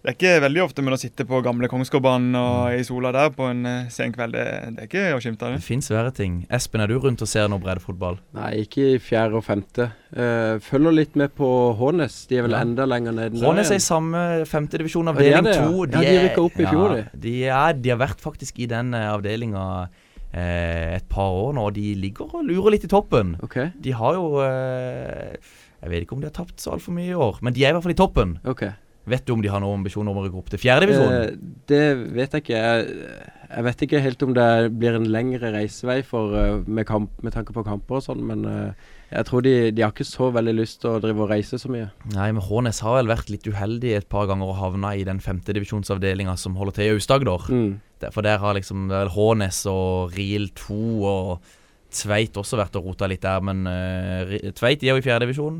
[0.00, 3.28] det er ikke veldig ofte med å sitte på gamle Kongsgårdbanen og i sola der
[3.36, 4.32] på en eh, sen kveld.
[4.32, 4.46] Det,
[4.78, 5.66] det er ikke å skimte av Det det.
[5.66, 6.38] fins verre ting.
[6.48, 8.16] Espen, er du rundt og ser noe breddefotball?
[8.40, 9.90] Nei, ikke i fjerde og femte.
[10.16, 12.22] Uh, følger litt med på Hånes.
[12.32, 12.62] De er vel Ja.
[12.64, 13.44] enda lenger nede.
[13.44, 15.84] Hånes er i samme femtedivisjon de avdeling to.
[15.84, 17.34] Ja, de rykka opp i fjor, ja, de.
[17.44, 21.74] Er, de har vært faktisk i den uh, avdelinga eh, et par år nå, og
[21.74, 23.34] de ligger og lurer litt i toppen.
[23.46, 23.72] Okay.
[23.82, 25.34] De har jo eh,
[25.80, 27.72] Jeg vet ikke om de har tapt så altfor mye i år, men de er
[27.72, 28.38] i hvert fall i toppen.
[28.46, 28.76] Okay.
[29.08, 31.12] Vet du om de har noen ambisjoner om å rykke opp til fjerdedivisjon?
[31.16, 32.60] Eh, det vet jeg ikke.
[32.60, 37.14] Jeg, jeg vet ikke helt om det blir en lengre reisevei for, eh, med, kamp,
[37.24, 40.28] med tanke på kamper og sånn, men eh, jeg tror de, de har ikke så
[40.36, 41.88] veldig lyst til å drive og reise så mye.
[42.12, 45.22] Nei, men Hånes har vel vært litt uheldig et par ganger og havna i den
[45.24, 47.48] femtedivisjonsavdelinga som holder til i Aust-Agder.
[47.50, 47.72] Mm.
[48.00, 51.50] Der- For der har liksom det Hånes og Riel 2 og
[51.90, 55.56] Tveit også vært og rota litt der, men uh, Tveit de er jo i fjerdedivisjon.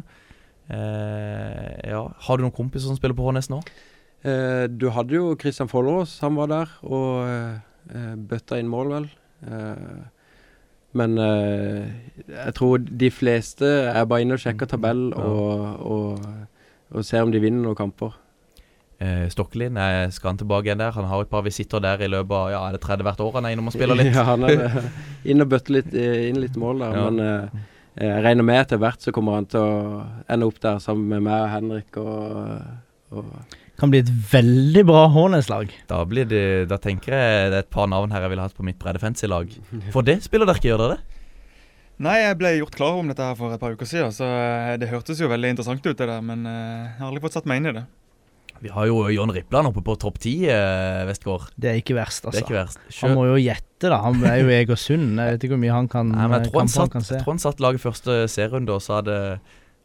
[0.70, 2.04] Uh, ja.
[2.26, 3.58] Har du noen kompiser som spiller på Hånes nå?
[4.22, 9.10] Uh, du hadde jo Christian Follerås, han var der og uh, bøtta inn mål, vel.
[9.40, 10.00] Eh,
[11.00, 11.86] men eh,
[12.28, 15.38] jeg tror de fleste er bare inne og sjekker tabell og,
[15.80, 16.26] og, og,
[16.92, 18.18] og ser om de vinner noen kamper.
[19.00, 20.92] Uh, Stokkelin, eh, skal han tilbake igjen der?
[20.92, 23.38] Han har et par visitter der i løpet av ja, er det 30 hvert år
[23.38, 24.10] han er innom og spiller litt.
[24.18, 24.90] ja, han er
[25.32, 26.98] inn og bøtte litt, eh, inn litt mål der.
[26.98, 27.06] Ja.
[27.08, 27.62] Men eh,
[28.04, 31.24] jeg regner med etter hvert så kommer han til å ende opp der sammen med
[31.24, 32.60] meg og Henrik og,
[33.16, 35.72] og Kan bli et veldig bra Hånes-lag.
[35.88, 38.78] Da, da tenker jeg det er et par navn her jeg ville hatt på mitt
[38.82, 39.56] breddefancy-lag.
[39.94, 41.20] For det spiller dere ikke, gjør dere det?
[42.00, 44.76] Nei, jeg ble gjort klar om dette her for et par uker siden, så eh,
[44.80, 46.22] det hørtes jo veldig interessant ut, det der.
[46.24, 47.82] Men eh, jeg har aldri fått satt meg inn i det.
[48.60, 51.46] Vi har jo John Rippland oppe på topp ti, eh, Vestgård.
[51.56, 52.44] Det er ikke verst, Det er altså.
[52.44, 52.82] ikke verst.
[53.00, 54.02] Han må jo gjette, da.
[54.04, 55.16] Han er jo Egersund.
[55.16, 57.14] Jeg vet ikke hvor mye han kan, Nei, men jeg tror han, satt, se.
[57.14, 59.16] jeg tror han satt laget første serierunde, og så hadde,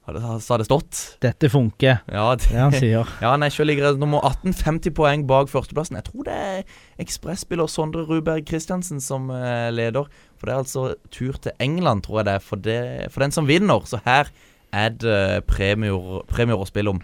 [0.09, 0.99] hadde, så hadde det stått.
[1.23, 3.15] Dette funker, Ja, det, det han sier.
[3.23, 5.95] ja nei, selv ligger nummer 18, 50 poeng bak førsteplassen.
[6.01, 10.11] Jeg tror det er ekspresspiller Sondre Ruberg Christiansen som eh, leder.
[10.35, 12.79] For det er altså tur til England, tror jeg det er, for, det,
[13.15, 13.87] for den som vinner.
[13.87, 14.27] Så her
[14.75, 16.99] er det premier, premier å spille om.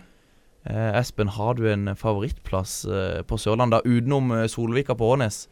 [0.65, 5.47] Eh, Espen, har du en favorittplass eh, på Sørlandet, utenom eh, Solvika på Ånes,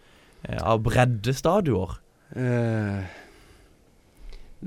[0.62, 1.98] av breddestadioer?
[2.38, 3.08] Eh,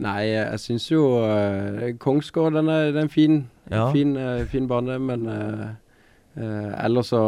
[0.03, 3.39] nei, jeg syns jo uh, Kongsgård den er, den en fin,
[3.71, 3.87] Ja.
[3.95, 5.29] fin, uh, fin bane, men
[6.35, 7.23] ellers så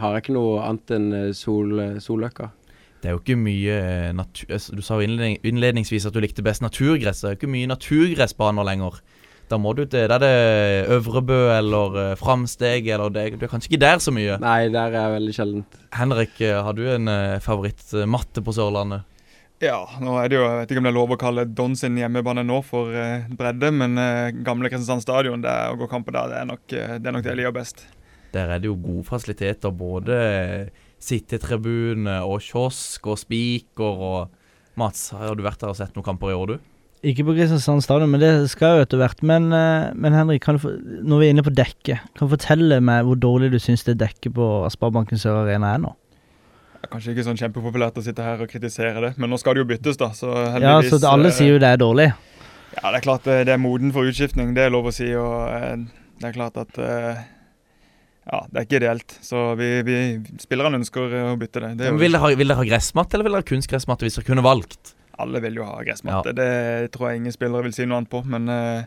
[0.00, 2.48] har jeg ikke noe annet enn sol, Solløkka.
[3.00, 4.48] Det er jo ikke mye natur...
[4.52, 7.20] altså, Du sa jo innledning, innledningsvis at du likte best naturgress.
[7.20, 9.00] Det er jo ikke mye naturgressbaner lenger.
[9.50, 10.34] Da må du til er det
[10.94, 14.38] Øvrebø eller uh, Framsteg eller det, Du er kanskje ikke der så mye.
[14.38, 15.80] Nei, der er jeg veldig sjeldent.
[15.98, 19.08] Henrik, eh, har du en uh, favorittmatte på Sørlandet?
[19.60, 21.74] Ja, nå er det jo, jeg vet ikke om det er lov å kalle Don
[21.76, 26.16] sin hjemmebane nå for eh, bredde, men eh, gamle Kristiansand stadion, det å gå kamper
[26.16, 27.82] der, det er nok eh, det, er nok det jeg liker best.
[28.32, 29.74] Der er det jo gode fasiliteter.
[29.76, 35.92] Både eh, sittetribune og kiosk og spiker og Mats, har du vært der og sett
[35.92, 36.72] noen kamper i år, du?
[37.00, 39.22] Ikke på Kristiansand stadion, men det skal jo etter hvert.
[39.24, 40.66] Men, eh, men Henrik, kan du,
[41.00, 43.94] når vi er inne på dekket, kan du fortelle meg hvor dårlig du syns det
[44.02, 45.94] dekket på Sparebanken Sør Arena er nå?
[46.80, 49.56] Det er kanskje ikke sånn kjempepopulært å sitte her og kritisere det, men nå skal
[49.56, 50.10] det jo byttes, da.
[50.16, 50.28] Så
[50.60, 52.10] Ja, så alle eh, sier jo det er dårlig.
[52.76, 55.08] Ja, det er klart eh, det er moden for utskiftning, det er lov å si.
[55.16, 55.88] Og
[56.20, 56.76] det er klart at
[58.30, 59.16] Ja, det er ikke ideelt.
[59.24, 59.96] Så vi, vi
[60.38, 61.00] spillerne ønsker
[61.32, 61.76] å bytte det.
[61.80, 64.04] det er jo- vil, dere ha, vil dere ha gressmatte, eller vil dere ha kunstgressmatte
[64.04, 64.92] hvis dere kunne valgt?
[65.20, 66.32] Alle vil jo ha gressmatte.
[66.36, 68.22] Det tror jeg ingen spillere vil si noe annet på.
[68.24, 68.84] Men eh,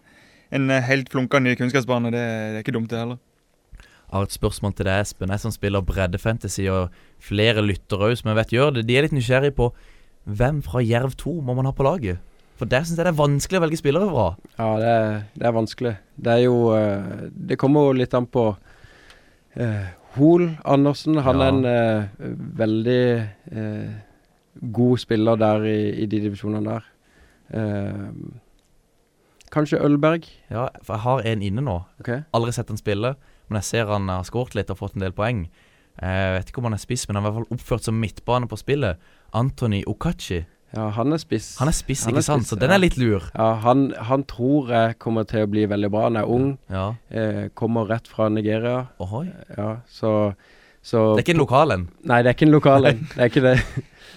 [0.53, 3.21] en eh, helt flunka ny kunnskapsbane, det, det er ikke dumt, det heller.
[3.79, 5.31] Jeg har et spørsmål til deg, Espen.
[5.33, 6.93] Jeg som spiller breddefantasy, og
[7.23, 8.83] flere lyttere òg som jeg vet gjør det.
[8.89, 9.71] De er litt nysgjerrige på
[10.29, 12.21] hvem fra Jerv 2 må man ha på laget?
[12.59, 14.27] For der syns jeg det er vanskelig å velge spillere fra.
[14.59, 15.93] Ja, det er, det er vanskelig.
[16.21, 19.85] Det er jo eh, Det kommer jo litt an på uh,
[20.19, 21.47] Hol Andersen, han Ja.
[21.47, 22.29] er en uh,
[22.61, 23.01] veldig
[23.57, 23.89] eh,
[24.61, 26.89] god spiller der i, i de divisjonene der.
[27.53, 28.39] Uh,
[29.53, 30.25] kanskje Ølberg.
[30.51, 31.79] Ja, for jeg har en inne nå.
[32.01, 32.23] Okay.
[32.33, 33.15] Aldri sett han spille,
[33.49, 35.45] men jeg ser han har skåret litt og fått en del poeng.
[36.01, 37.99] Jeg vet ikke om han er spiss, men han er i hvert fall oppført som
[38.01, 38.97] midtbane på spillet.
[39.37, 40.39] Anthony Okachi.
[40.73, 41.51] Ja, han er spiss.
[41.59, 42.47] Han er spiss, ikke er sant?
[42.47, 43.27] spiss, Så den er litt lur.
[43.37, 46.07] Ja, han, han tror jeg kommer til å bli veldig bra.
[46.07, 46.87] Han er ung, Ja.
[47.13, 48.87] eh, kommer rett fra Nigeria.
[48.97, 49.27] Ohoi.
[49.53, 50.33] Ja, så,
[50.81, 51.83] så Det er ikke en lokal en.
[52.09, 53.03] Nei, det er ikke en lokal en.
[53.13, 53.55] Det er ikke det.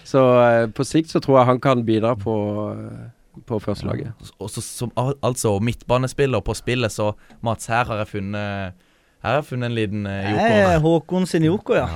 [0.07, 2.35] Så eh, på sikt så tror jeg han kan bidra på,
[2.73, 4.13] eh, på førstelaget.
[4.39, 8.77] Og så, som, altså midtbanespiller på spillet, så Mats, her har jeg funnet
[9.25, 10.79] Her har jeg funnet en liten uh, er joker.
[10.85, 11.89] Håkon sin joker, ja.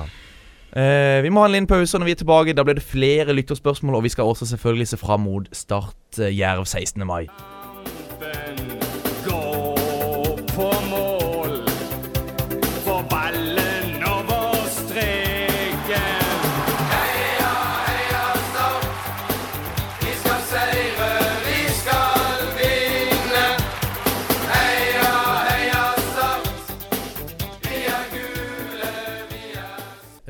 [0.71, 2.55] Eh, vi må ha en liten pause når vi er tilbake.
[2.55, 6.27] Da blir det flere lytterspørsmål, og vi skal også selvfølgelig se fram mot Start uh,
[6.27, 7.07] Jerv 16.
[7.07, 7.27] mai.
[8.19, 8.70] Gå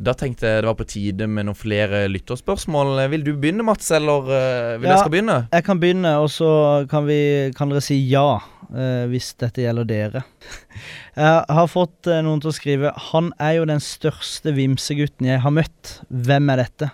[0.02, 2.96] Da tenkte jeg det var på tide med noen flere lytterspørsmål.
[3.04, 4.96] Eh, Vil du begynne, Mats, eller eh, vil Ja.
[4.96, 5.36] jeg skal begynne?
[5.54, 6.50] Jeg kan begynne, og så
[6.90, 7.20] kan, vi,
[7.58, 8.40] kan dere si ja
[8.74, 10.24] eh, hvis dette gjelder dere.
[11.22, 15.42] Jeg har fått eh, noen til å skrive 'Han er jo den største vimsegutten jeg
[15.44, 16.00] har møtt'.
[16.10, 16.88] Hvem er dette?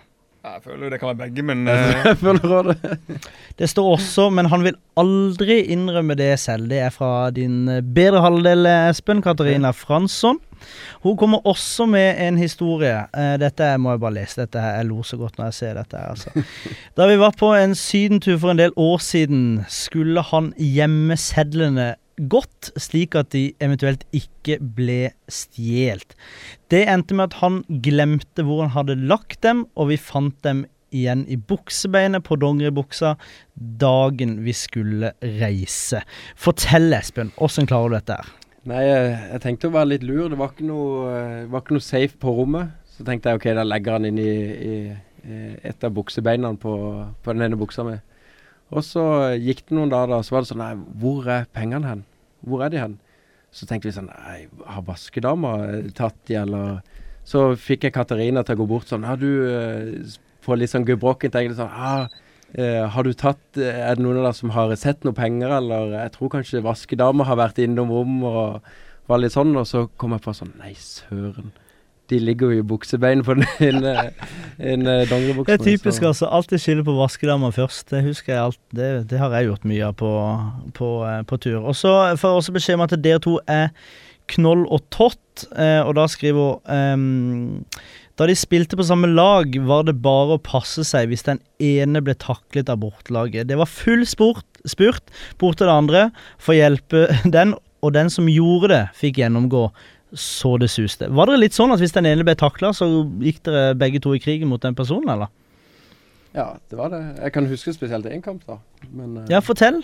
[0.48, 3.22] Jeg føler det kan være begge, men eh, Jeg føler også det.
[3.62, 6.68] Det står også, men han vil aldri innrømme det selv.
[6.70, 9.22] Det er fra din eh, bedre halvdel, eh, Espen.
[9.22, 10.40] Katarina Fransson.
[11.04, 13.04] Hun kommer også med en historie.
[13.16, 14.42] Eh, dette må jeg bare lese.
[14.42, 15.98] Dette her, Jeg lo så godt når jeg ser dette.
[15.98, 16.30] her, altså.
[16.98, 21.96] Da vi var på en sydentur for en del år siden, skulle han gjemme sedlene
[22.30, 26.16] godt, slik at de eventuelt ikke ble stjålet.
[26.74, 30.66] Det endte med at han glemte hvor han hadde lagt dem, og vi fant dem
[30.96, 33.16] igjen i buksebeinet på dongeribuksa
[33.82, 36.02] dagen vi skulle reise.
[36.40, 38.34] Fortell, Espen, åssen klarer du dette her?
[38.68, 40.28] Nei, jeg, tenkte å være litt lur.
[40.32, 42.74] Det var ikke noe, eh, var ikke noe safe på rommet.
[42.92, 44.32] Så tenkte jeg ok, da legger han inn i,
[44.72, 44.76] i,
[45.24, 45.38] i
[45.70, 46.74] et av buksebeina på,
[47.24, 47.96] på den ene buksa mi.
[48.76, 49.06] Og så
[49.40, 52.04] gikk det noen dager, da, så var det sånn Nei, hvor er pengene hen?
[52.44, 52.98] Hvor er de hen?
[53.56, 56.82] Så tenkte vi sånn Nei, har vaskedama eh, tatt de, eller
[57.28, 59.30] Så fikk jeg Katarina til å gå bort sånn Ja, du
[60.04, 62.12] får På litt sånn gebrokkent tenkte jeg sånn ah,
[62.56, 65.50] eh, Har du tatt eh, Er det noen av dere som har sett noe penger,
[65.60, 68.62] eller Jeg tror kanskje vaskedama har vært innom rom og
[69.08, 71.52] var litt sånn, og så kom jeg på sånn Nei, søren.
[72.08, 73.94] De ligger jo i buksebein på den ene,
[74.60, 75.58] ene dongeribuksa.
[75.58, 76.28] Det er typisk, så- altså.
[76.32, 77.90] Alltid skille på vaskedama først.
[77.92, 78.60] Det husker jeg alt.
[78.76, 80.12] Det, det har jeg gjort mye av på,
[80.78, 81.58] på, eh, på tur.
[81.68, 83.70] Og så får jeg også beskjed om at dere to er
[84.32, 87.66] knoll og tott, eh, og da skriver hun ehm,
[88.18, 92.02] Da de spilte på samme lag, var det bare å passe seg hvis den ene
[92.02, 93.46] ble taklet av bortelaget.
[93.50, 96.02] Det var full spurt, spurt bort til det andre
[96.42, 97.04] for å hjelpe
[97.38, 97.54] den,
[97.86, 99.68] og den som gjorde det, fikk gjennomgå
[100.18, 101.10] så det suste.
[101.14, 102.88] Var det litt sånn at hvis den ene ble takla, så
[103.22, 105.30] gikk dere begge to i krigen mot den personen, eller?
[106.34, 107.04] Ja, det var det.
[107.22, 108.58] Jeg kan huske spesielt én kamp, da.
[108.90, 109.84] Men, eh, Ja, fortell.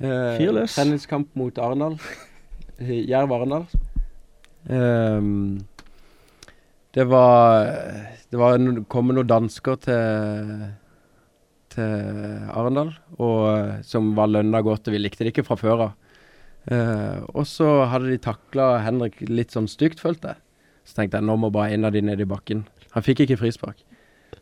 [0.00, 0.74] eh, fyr løs.
[0.78, 1.98] Treningskamp mot Arendal.
[2.80, 3.66] Jerv Arendal.
[4.70, 5.60] Ehm,
[6.96, 7.66] det var
[8.30, 10.70] Det var en, kommet noen dansker til
[11.70, 12.88] til Arendal,
[13.22, 15.92] og, som var lønna godt, og vi likte det ikke fra før av.
[16.66, 20.42] Eh, og så hadde de takla Henrik litt sånn stygt, følte jeg.
[20.82, 22.64] Så tenkte jeg nå må bare en av de ned i bakken.
[22.96, 23.84] Han fikk ikke frispark.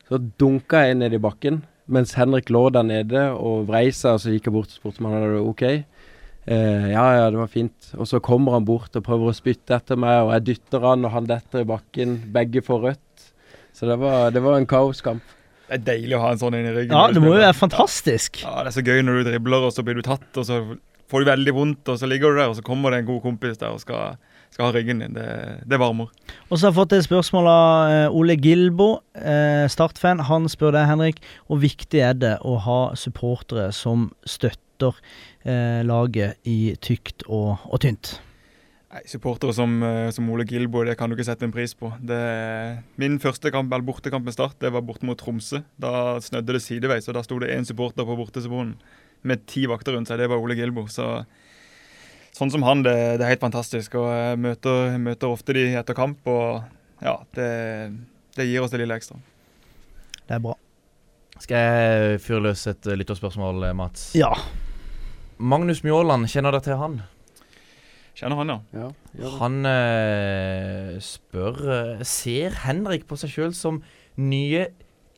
[0.09, 4.25] Så dunka jeg ned i bakken, mens Henrik lå der nede og vrei seg, og
[4.25, 5.65] så gikk jeg bort og spurte om han hadde det ok.
[6.49, 7.91] Eh, ja, ja, det var fint.
[8.01, 11.05] Og så kommer han bort og prøver å spytte etter meg, og jeg dytter han,
[11.05, 12.19] og han detter i bakken.
[12.33, 13.27] Begge får rødt.
[13.77, 15.35] Så det var, det var en kaoskamp.
[15.69, 16.97] det er deilig å ha en sånn inn i ryggen.
[16.97, 18.41] Ja, det må jo være fantastisk.
[18.43, 20.63] Ja, det er så gøy når du dribler, og så blir du tatt, og så
[21.13, 23.21] får du veldig vondt, og så ligger du der, og så kommer det en god
[23.25, 24.17] kompis der og skal,
[24.55, 25.15] skal ha ryggen din.
[25.17, 25.29] Det,
[25.69, 26.09] det varmer.
[26.49, 28.89] Og så har jeg fått et spørsmål av eh, Ole Gilbo,
[29.21, 30.25] eh, Start-fan.
[30.31, 34.99] Han spør deg, Henrik, hvor viktig er det å ha supportere som støtter
[35.49, 38.19] eh, laget i tykt og, og tynt?
[38.89, 41.91] Nei, Supportere som, eh, som Ole Gilbo det kan du ikke sette en pris på.
[42.01, 42.21] Det,
[43.01, 45.61] min første kamp, eller bortekamp med Start det var borte mot Tromsø.
[45.81, 48.79] Da snødde det sideveis, og da sto det én supporter på bortesebonen
[49.29, 50.23] med ti vakter rundt seg.
[50.23, 50.87] Det var Ole Gilbo.
[50.89, 51.09] Så
[52.39, 53.99] sånn som han, det, det er helt fantastisk.
[54.01, 56.63] Og jeg møter, møter ofte de etter kamp, og
[57.05, 57.51] ja, det,
[58.39, 59.19] det gir oss det lille ekstra.
[60.29, 60.57] Det er bra.
[61.39, 64.11] Skal jeg fyre løs et eh, lytterspørsmål, eh, Mats?
[64.19, 64.33] Ja.
[65.39, 66.99] Magnus Mjåland, kjenner dere til han?
[68.19, 68.87] Kjenner han, ja.
[69.19, 69.33] Ja.
[69.39, 73.79] Han eh, spør eh, Ser Henrik på seg sjøl som
[74.19, 74.69] nye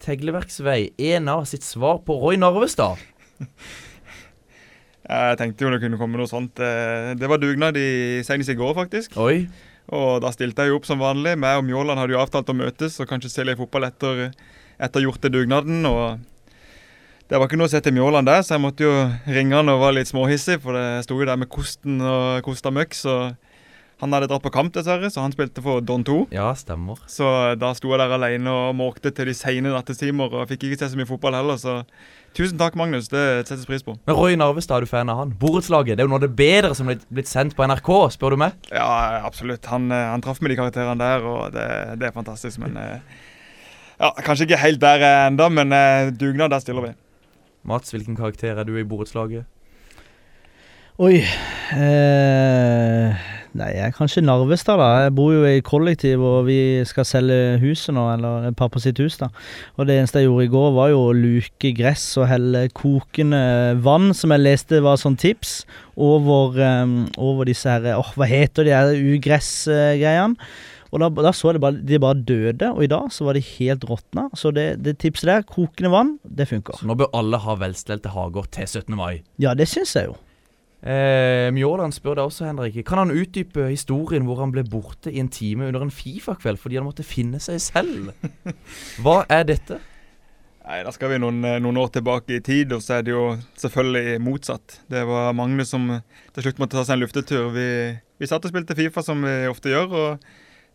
[0.05, 3.01] Tegleverksvei en av sitt svar på Roy Narvestad?
[5.11, 6.53] Jeg tenkte jo det kunne komme noe sånt.
[6.61, 9.17] Det, det var dugnad i, senest i går, faktisk.
[9.19, 9.49] Oi.
[9.91, 11.33] Og da stilte jeg jo opp som vanlig.
[11.41, 14.29] Meg og Mjåland hadde jo avtalt å møtes og kanskje se litt fotball etter,
[14.79, 15.83] etter gjort det dugnaden.
[15.89, 16.21] Og
[17.31, 18.91] Det var ikke noe å se til Mjåland der, så jeg måtte jo
[19.31, 22.73] ringe han og var litt småhissig, for det sto jo der med kosten og kosta
[22.75, 23.15] møkk, så
[24.01, 26.17] han hadde dratt på kamp, dessverre, så han spilte for Don 2.
[26.35, 26.99] Ja, stemmer.
[27.13, 27.29] Så
[27.61, 30.89] da sto jeg der alene og måkte til de seine nattetimer og fikk ikke se
[30.91, 31.77] så mye fotball heller, så
[32.35, 33.11] tusen takk, Magnus.
[33.13, 33.95] Det settes pris på.
[34.09, 35.35] Men Roy Narvestad, er du fan av han?
[35.39, 38.35] Borettslaget, det er jo noe av det bedre som er blitt- sendt på NRK, spør
[38.35, 38.57] du meg?
[38.73, 39.69] Ja, absolutt.
[39.71, 41.69] Han, eh, han traff med de karakterene der, og det,
[42.01, 42.59] det er fantastisk.
[42.65, 43.21] Men eh,
[44.01, 46.97] ja, kanskje ikke helt der er enda, men eh, dugnad, der stiller vi.
[47.63, 49.45] Mats, hvilken karakter er du i borettslaget?
[51.01, 53.21] Oi eh,
[53.51, 55.07] Nei, jeg er kanskje Narvestad, da.
[55.07, 59.17] Jeg bor jo i kollektiv, og vi skal selge huset nå, eller pappa sitt hus,
[59.19, 59.27] da.
[59.75, 63.41] Og det eneste jeg gjorde i går, var jo å luke gress og helle kokende
[63.83, 65.65] vann, som jeg leste var sånn tips,
[65.99, 70.39] over, um, over disse her Åh, hva heter de her ugressgreiene?
[70.91, 73.39] Og da, da så jeg det bare, de bare døde, og i dag så var
[73.39, 74.27] de helt råtna.
[74.39, 76.81] Så det, det tipset der, kokende vann, det funker.
[76.81, 78.99] Så nå bør alle ha velstelte hager til 17.
[78.99, 79.23] mai.
[79.43, 80.17] Ja, det syns jeg jo.
[80.81, 82.81] Eh, Mjåland spør deg også, Henrik.
[82.89, 86.81] Kan han utdype historien hvor han ble borte i en time under en Fifa-kveld fordi
[86.81, 88.11] han måtte finne seg selv?
[89.05, 89.79] Hva er dette?
[90.65, 93.13] Nei, Da skal vi noen, eh, noen år tilbake i tid, og så er det
[93.13, 93.25] jo
[93.61, 94.81] selvfølgelig motsatt.
[94.91, 95.89] Det var Magne som
[96.35, 97.51] til slutt måtte ta seg en luftetur.
[97.55, 97.69] Vi,
[98.21, 100.31] vi satt og spilte Fifa som vi ofte gjør, og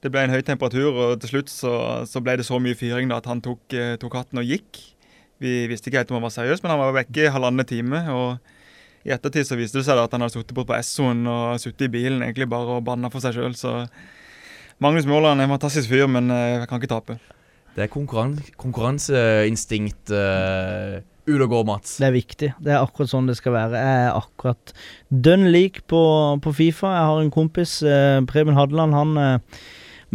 [0.05, 0.91] det ble en høy temperatur.
[0.93, 1.75] Og til slutt så,
[2.09, 4.81] så ble det så mye fyring da at han tok, eh, tok hatten og gikk.
[5.41, 8.05] Vi visste ikke helt om han var seriøs, men han var vekke i halvannen time.
[8.13, 8.53] og
[9.05, 11.59] i ettertid så viste det seg da at han hadde sittet bort på Essoen og
[11.61, 13.53] sittet i bilen egentlig bare og banna for seg sjøl.
[13.53, 13.83] Så
[14.81, 17.19] Magnus Måland er en fantastisk fyr, men eh, jeg kan ikke tape.
[17.75, 21.97] Det er konkurran konkurranseinstinkt uh, ut og går, Mats.
[21.99, 22.49] Det er viktig.
[22.63, 23.81] Det er akkurat sånn det skal være.
[23.81, 24.73] Jeg er akkurat
[25.09, 26.01] dønn lik på,
[26.41, 26.93] på Fifa.
[26.95, 29.59] Jeg har en kompis, eh, Preben Hadeland, han eh,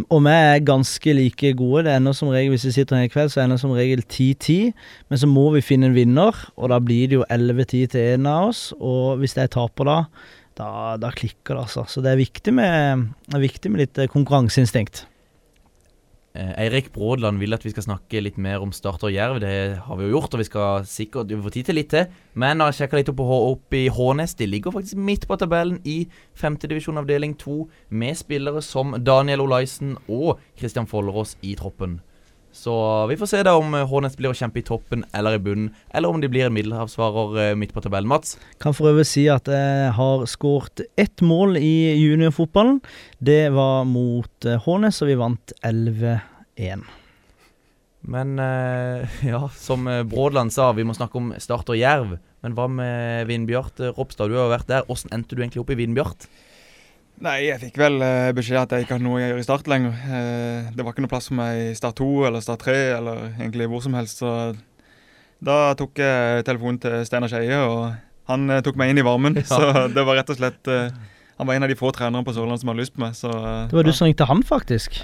[0.09, 1.85] og vi er ganske like gode.
[1.85, 4.73] Det ender som regel, Hvis vi sitter her i kveld, så ender som regel 10-10.
[5.09, 8.25] Men så må vi finne en vinner, og da blir det jo 11-10 til en
[8.25, 8.73] av oss.
[8.79, 9.97] Og hvis jeg taper da,
[10.57, 11.85] da, da klikker det, altså.
[11.87, 15.05] Så det er viktig med, er viktig med litt eh, konkurranseinstinkt.
[16.33, 19.41] Eh, Eirik Brådland vil at vi skal snakke litt mer om Start og Jerv.
[19.43, 22.05] Det har vi jo gjort, og vi skal sikkert få tid til litt til.
[22.39, 26.05] Men jeg sjekka litt opp, opp i Hånes, de ligger faktisk midt på tabellen i
[26.39, 27.57] femtedivisjon avdeling 2,
[27.89, 31.99] med spillere som Daniel Olaisen og Christian Follerås i troppen.
[32.51, 32.73] Så
[33.07, 35.69] vi får se da om Hornets Hånes blir å kjempe i toppen eller i bunnen,
[35.95, 38.09] eller om de blir en middelhavsvarer eh, midt på tabellen.
[38.11, 38.35] Mats?
[38.59, 42.81] Kan for øvrig si at jeg har skåret ett mål i juniorfotballen.
[43.19, 46.83] Det var mot Hornets, Hånes, og vi vant 11-1.
[48.01, 52.17] Men eh, ja, som eh, Brådland sa, vi må snakke om Start og Jerv.
[52.41, 54.31] Men hva med Vindbjart eh, Ropstad?
[54.31, 54.87] Du har vært der.
[54.87, 56.27] Hvordan endte du egentlig opp i Vindbjart?
[57.21, 59.67] Nei, jeg fikk vel eh, beskjed at jeg ikke hadde noe å gjøre i Start
[59.69, 59.93] lenger.
[60.09, 63.23] Eh, det var ikke noe plass for meg i Start 2 eller Start 3 eller
[63.35, 64.23] egentlig hvor som helst.
[64.23, 64.31] Så
[65.41, 67.91] da tok jeg telefonen til Steinar Skeie, og
[68.31, 69.37] han eh, tok meg inn i varmen.
[69.41, 69.45] Ja.
[69.53, 72.63] Så det var rett og slett Han var en av de få trenerne på Sørlandet
[72.63, 73.13] som hadde lyst på meg.
[73.17, 73.29] Så,
[73.69, 75.03] Det var du som ringte han, faktisk.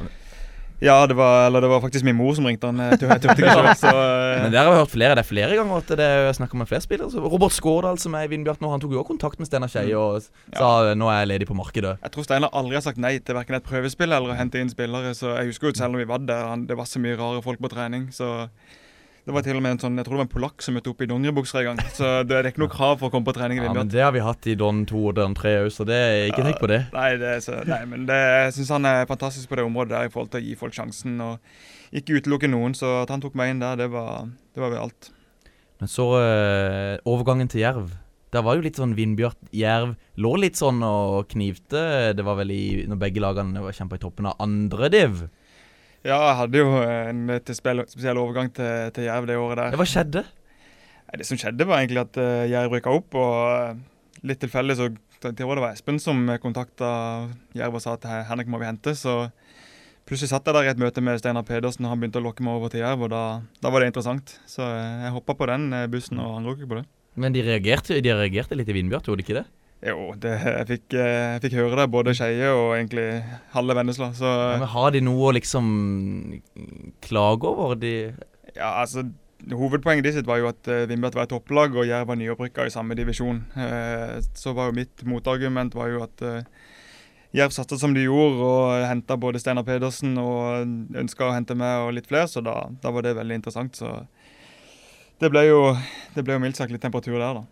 [0.77, 2.77] Ja, det var, eller det var faktisk min mor som ringte han.
[2.77, 5.29] Jeg jeg turte ikke sjøl, så eh, Men der har vi hørt flere det er
[5.29, 7.09] flere ganger at det er snakk om flere spillere.
[7.09, 9.71] Så Robert Skårdal som er i Vindbjart nå, han tok jo også kontakt med Steinar
[9.73, 10.29] Skeie og sa
[10.61, 11.95] sa nå er jeg ledig på markedet.
[12.03, 14.69] Jeg tror Steinar aldri har sagt nei til verken et prøvespill eller å hente inn
[14.69, 15.15] spillere.
[15.17, 17.41] Så jeg husker jo selv når vi var der, han, det var så mye rare
[17.45, 18.11] folk på trening.
[18.13, 18.29] Så
[19.27, 20.87] det var til og med en sånn, jeg tror det var en polakk som møtte
[20.87, 21.79] opp i dongeribukser en gang.
[21.97, 23.99] Så det, er ikke noe krav for å komme på trening i Ja, men Det
[23.99, 26.61] har vi hatt i Don 2 og Don 3 òg, så det er ikke tenk
[26.61, 26.77] på det.
[26.95, 30.07] Nei, det så, nei, men det, jeg syns han er fantastisk på det området der
[30.07, 32.77] i forhold til å gi folk sjansen og ikke utelukke noen.
[32.77, 35.09] Så at han tok meg inn der, det var, det var ved alt.
[35.83, 37.91] Men så øh, overgangen til Jerv.
[38.31, 39.91] Der var jo litt sånn Vindbjart-Jerv.
[40.23, 42.15] Lå litt sånn og knivte.
[42.15, 45.27] Det var vel i, når begge lagene kjempa i toppen av andre div.
[46.05, 49.77] Ja, jeg hadde jo en spesiell, overgang til, til Jerv det året der.
[49.79, 50.23] Hva skjedde?
[51.17, 53.77] Det som skjedde, var egentlig at uh, Jerv rykka opp, og eh,
[54.27, 56.89] litt tilfeldig så jeg tror det var Espen som kontakta
[57.57, 58.93] Jerv og sa at Henrik må vi hente.
[58.93, 59.31] Så
[60.05, 62.45] plutselig satt jeg der i et møte med Steinar Pedersen, og han begynte å lokke
[62.45, 63.23] meg over til Jerv, og da,
[63.63, 64.35] da var det interessant.
[64.45, 66.85] Så eh, jeg hoppa på den bussen og angrer ikke på det.
[67.17, 69.47] Men de reagerte, de reagerte litt i Vindbjart, gjorde de ikke det?
[69.85, 73.05] Jo, det, jeg, fikk, eh, jeg fikk høre det, både Skeie og egentlig
[73.53, 74.09] halve Vennesla.
[74.17, 75.67] Så Ja, men Har de noe å liksom
[77.05, 77.77] klage over?
[77.77, 77.93] De
[78.57, 79.05] ja, altså
[79.53, 82.71] Hovedpoenget sitt var jo at uh, Vindbjart var et topplag og Jerv var nyopprykka i
[82.73, 83.43] samme divisjon.
[83.53, 86.39] Eh, så var jo mitt motargument var jo at uh,
[87.37, 91.85] Jerv satsa som de gjorde og henta både Steinar Pedersen og ønska å hente meg
[91.85, 93.77] og litt flere, så da, da var det veldig interessant.
[93.77, 93.93] Så
[95.21, 95.61] det ble jo,
[96.15, 97.45] det ble jo mildt sagt litt temperatur der, da.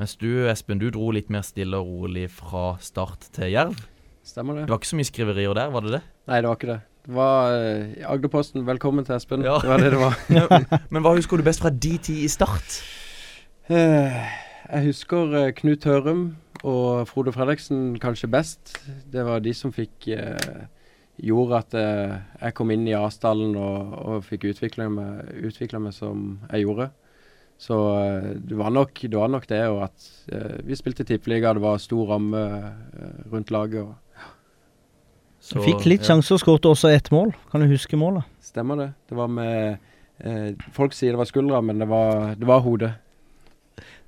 [0.00, 3.76] Mens du, Espen, du dro litt mer stille og rolig fra start til Jerv.
[4.24, 4.64] Stemmer det?
[4.64, 6.00] Det var ikke så mye skriverier der, var det det?
[6.30, 6.78] Nei, det var ikke det.
[7.02, 8.64] Det var uh, Agderposten.
[8.66, 9.44] Velkommen til Espen.
[9.44, 9.58] Ja.
[9.60, 10.16] Det var det det var.
[10.94, 12.78] Men hva husker du best fra de tid i Start?
[13.68, 14.16] Uh,
[14.70, 16.24] jeg husker uh, Knut Hørum
[16.62, 18.78] og Frode Fredriksen kanskje best.
[19.12, 20.06] Det var de som fikk
[21.18, 25.32] gjorde at jeg kom inn i Asdalen og, og fikk utvikla meg,
[25.74, 26.86] meg som jeg gjorde.
[27.62, 31.52] Så eh, det var nok det, var nok det og at uh, vi spilte tippeliga,
[31.54, 33.86] det var stor ramme eh, rundt laget.
[33.86, 37.30] og Du fikk litt sjanse og skåret også ett mål.
[37.52, 38.26] Kan du huske målet?
[38.42, 38.88] Stemmer det.
[39.06, 39.78] Det var med
[40.18, 42.96] eh, Folk sier det var skuldra, men det var, det var hodet.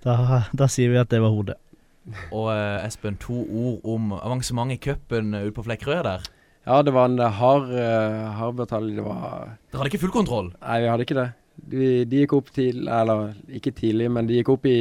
[0.02, 1.56] Da, da sier vi at det var hodet.
[2.36, 6.26] Og eh, Espen, to ord om avansementet i cupen ute på Flekkerøya der.
[6.64, 8.96] Ja, det var en hard, uh, hard batalje.
[8.96, 10.46] Det var Dere hadde ikke full kontroll?
[10.62, 11.30] Nei, vi hadde ikke det.
[11.56, 14.78] De, de gikk opp til Eller ikke tidlig, men de gikk opp i,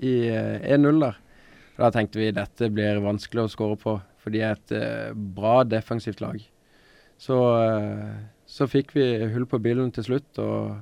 [0.00, 1.18] i eh, 1-0 der.
[1.76, 5.12] Og Da tenkte vi dette blir vanskelig å skåre på, for de er et eh,
[5.14, 6.40] bra defensivt lag.
[7.20, 8.16] Så, eh,
[8.48, 9.04] så fikk vi
[9.34, 10.80] hull på bilen til slutt, og,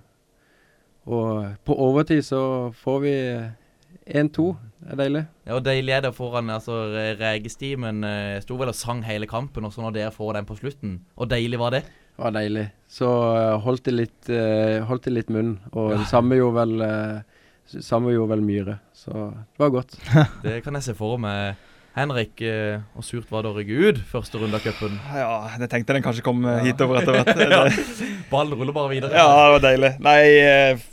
[1.07, 2.41] og på overtid så
[2.77, 3.15] får vi
[4.07, 4.47] 1-2.
[4.87, 5.23] Det er deilig.
[5.49, 9.27] Ja, og Deilig er det foran altså, Re- Regestimen eh, sto vel og sang hele
[9.31, 10.99] kampen, og så når dere får den på slutten.
[11.17, 11.85] Og deilig var det?
[12.17, 12.67] Det var deilig.
[12.89, 16.85] Så eh, holdt det litt, eh, holdt det litt munn, og det samme gjorde vel
[16.87, 18.77] eh, samme gjorde vel Myhre.
[18.97, 19.99] Så det var godt.
[20.47, 21.59] Det kan jeg se for meg.
[21.97, 22.43] Henrik,
[22.93, 24.99] hvor surt var det å rygge ut første runde av cupen?
[25.17, 26.59] Ja, jeg tenkte den kanskje kom ja.
[26.61, 27.41] hitover etter hvert.
[27.57, 28.11] ja.
[28.29, 29.17] Ballen ruller bare videre.
[29.17, 29.93] Ja, det var deilig.
[30.05, 30.19] Nei,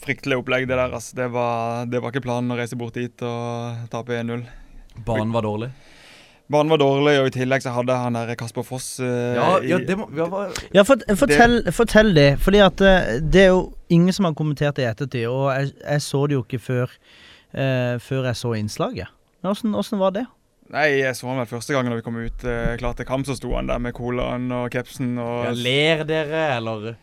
[0.05, 0.95] fryktelig opplegg det der.
[0.95, 1.17] Altså.
[1.19, 4.47] Det, var, det var ikke planen å reise bort dit og tape 1-0.
[5.03, 5.73] Banen var dårlig.
[6.53, 9.79] Banen var dårlig, og i tillegg så hadde han der Kasper Foss eh, Ja, ja
[9.81, 10.27] det må ja,
[10.77, 12.29] Ja, for, fortell, fortell det.
[12.43, 15.27] Fordi at eh, det er jo ingen som har kommentert det i ettertid.
[15.31, 16.95] Og jeg, jeg så det jo ikke før,
[17.53, 19.11] eh, før jeg så innslaget.
[19.43, 20.25] Men åssen- åssen var det?
[20.73, 23.27] Nei, jeg så han vel første gangen da vi kom ut eh, klar til kamp,
[23.27, 26.93] så sto han der med colaen og capsen og ja, Ler dere, eller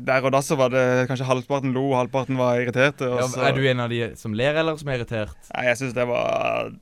[0.00, 3.08] Der og da så var det kanskje halvparten lo, halvparten var irriterte.
[3.08, 5.36] ja, Er du en av de som ler, eller som er irritert?
[5.54, 6.72] Nei, jeg syns det var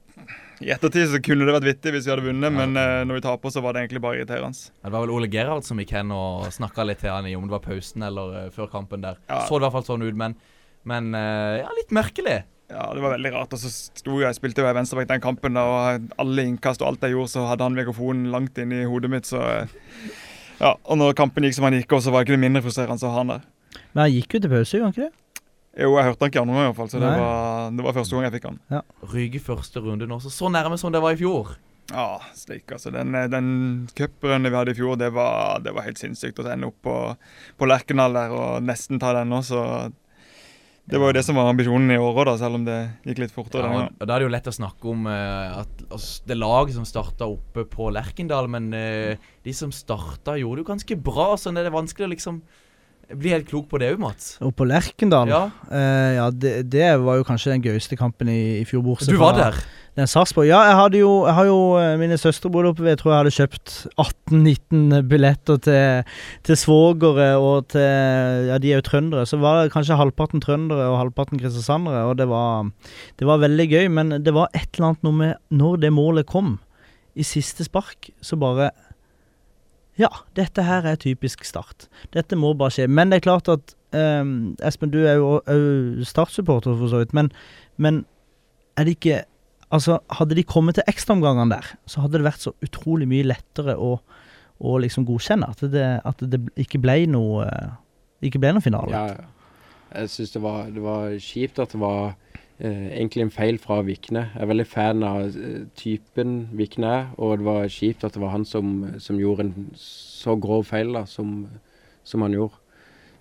[0.65, 3.25] I ettertid så kunne det vært vittig hvis vi hadde vunnet, men uh, når vi
[3.29, 4.71] taper, så var det egentlig bare irriterende.
[4.81, 7.37] Ja, Det var vel Ole Gerhard som gikk hen og snakka litt til han i
[7.39, 9.21] om det var pausen eller uh, før kampen der.
[9.31, 9.45] Ja.
[9.47, 10.35] Så det i hvert fall sånn ut, men,
[10.89, 12.41] men uh, ja, litt merkelig.
[12.69, 13.55] Ja, det var veldig rart.
[13.55, 17.15] Og så sto jeg, spilte jeg venstreback den kampen, og alle innkast og alt jeg
[17.15, 19.45] gjorde, så hadde han mikrofonen langt inn i hodet mitt, så
[20.59, 23.07] Ja, og når kampen gikk som han gikk, så var det ikke det mindre frustrerende
[23.07, 23.47] å ha han der.
[23.95, 25.28] Men han gikk jo til pause, gjorde han ikke det?
[25.79, 27.95] Jo, jeg hørte han ikke andre gang i hvert fall, så det var, det var
[27.95, 28.61] første gang jeg fikk han.
[29.15, 31.55] Rygge første runde nå, så så nærme som det var i fjor.
[31.89, 32.91] Ja, slik, altså.
[32.93, 36.41] Den, eh, den cuprunden vi hadde i fjor, det var, det var helt sinnssykt.
[36.43, 36.97] Å ende opp på,
[37.57, 39.65] på Lerkendal der og nesten ta den nå, så
[40.89, 43.33] Det var jo det som var ambisjonen i år òg, selv om det gikk litt
[43.33, 46.39] fortere Ja, og, Da er det jo lett å snakke om uh, at altså, det
[46.39, 50.97] laget som starta oppe på Lerkendal, men uh, de som starta, gjorde det jo ganske
[50.97, 51.35] bra.
[51.37, 52.41] Så det er vanskelig å liksom
[53.17, 54.37] bli helt klok på det òg, Mats.
[54.45, 55.31] Og på Lerkendal.
[55.31, 55.43] Ja.
[55.73, 58.85] Eh, ja, det, det var jo kanskje den gøyeste kampen i, i fjor.
[58.85, 59.57] bortsett Du var der.
[59.99, 60.47] Den Sarpsborg.
[60.47, 62.93] Ja, jeg, hadde jo, jeg har jo eh, mine søstre bodde oppe ved.
[62.95, 63.73] Jeg tror jeg hadde kjøpt
[64.05, 66.13] 18-19 billetter til,
[66.47, 69.27] til svogere og til Ja, de er jo trøndere.
[69.27, 72.05] Så var det kanskje halvparten trøndere og halvparten kristiansandere.
[72.11, 72.71] Og det var,
[73.19, 73.89] det var veldig gøy.
[73.91, 76.59] Men det var et eller annet noe med når det målet kom,
[77.19, 78.69] i siste spark, så bare
[79.99, 81.89] Ja, dette her er typisk Start.
[82.15, 82.87] Dette må bare skje.
[82.91, 87.17] Men det er klart at um, Espen, du er jo òg Start-supporter, for så vidt.
[87.17, 87.33] Men,
[87.77, 88.05] men
[88.79, 89.25] er det ikke
[89.69, 93.75] Altså, hadde de kommet til ekstraomgangene der, så hadde det vært så utrolig mye lettere
[93.77, 93.99] å,
[94.65, 97.45] å liksom godkjenne at det, at det ikke ble noe
[98.25, 98.89] Ikke ble noe finale.
[98.97, 99.27] Ja.
[99.93, 100.41] Jeg syns det,
[100.73, 102.17] det var kjipt at det var
[102.67, 104.25] egentlig en feil fra Vikne.
[104.35, 108.23] Jeg er veldig fan av eh, typen Vikne er, og det var kjipt at det
[108.23, 111.47] var han som, som gjorde en så grov feil da, som,
[112.05, 112.59] som han gjorde.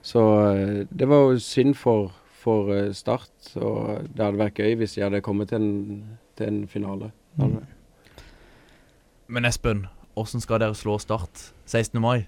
[0.01, 0.23] Så
[0.53, 4.97] eh, det var jo synd for, for eh, Start, og det hadde vært gøy hvis
[4.97, 7.11] de hadde kommet til en, til en finale.
[7.37, 7.59] Mm.
[9.27, 9.85] Men Espen,
[10.15, 12.01] hvordan skal dere slå Start 16.
[12.01, 12.25] mai?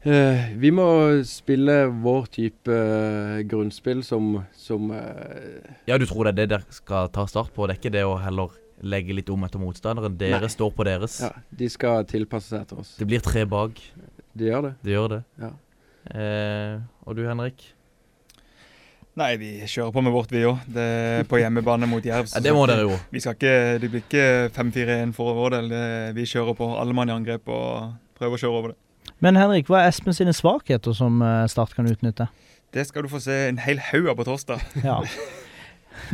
[0.00, 0.84] Eh, vi må
[1.28, 6.72] spille vår type uh, grunnspill som, som uh, Ja, du tror det er det dere
[6.72, 7.66] skal ta Start på?
[7.68, 10.16] Det er ikke det å heller legge litt om etter motstanderen?
[10.16, 10.52] Dere Nei.
[10.56, 11.18] står på deres?
[11.20, 12.94] Ja, de skal tilpasse seg etter oss.
[12.96, 13.76] Det blir tre bak.
[14.32, 14.74] De gjør det.
[14.80, 15.22] De gjør det.
[15.42, 15.52] Ja.
[16.16, 17.68] Eh, og du, Henrik?
[19.20, 20.64] Nei, vi kjører på med vårt, vi òg.
[21.28, 22.30] På hjemmebane mot Jerv.
[22.30, 22.96] så Ja, det må dere jo.
[23.12, 25.74] Vi skal ikke, Det blir ikke 5-4-1 for vår del.
[26.16, 28.80] Vi kjører på alle mann i angrep og prøver å kjøre over det.
[29.20, 32.30] Men Henrik, hva er Espen sine svakheter som eh, Start kan utnytte?
[32.72, 34.64] Det skal du få se en hel haug av på torsdag.
[34.86, 35.02] Ja.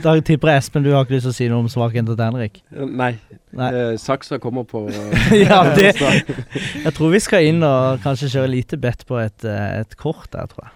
[0.03, 2.25] Da tipper jeg Espen du har ikke lyst til å si noe om svakheter til
[2.25, 2.57] Henrik.
[2.75, 3.13] Nei.
[3.55, 3.69] Nei.
[3.71, 4.83] Eh, saksa kommer på
[5.47, 9.83] ja, det Jeg tror vi skal inn og kanskje kjøre lite bedt på et, eh,
[9.85, 10.75] et kort der, tror jeg.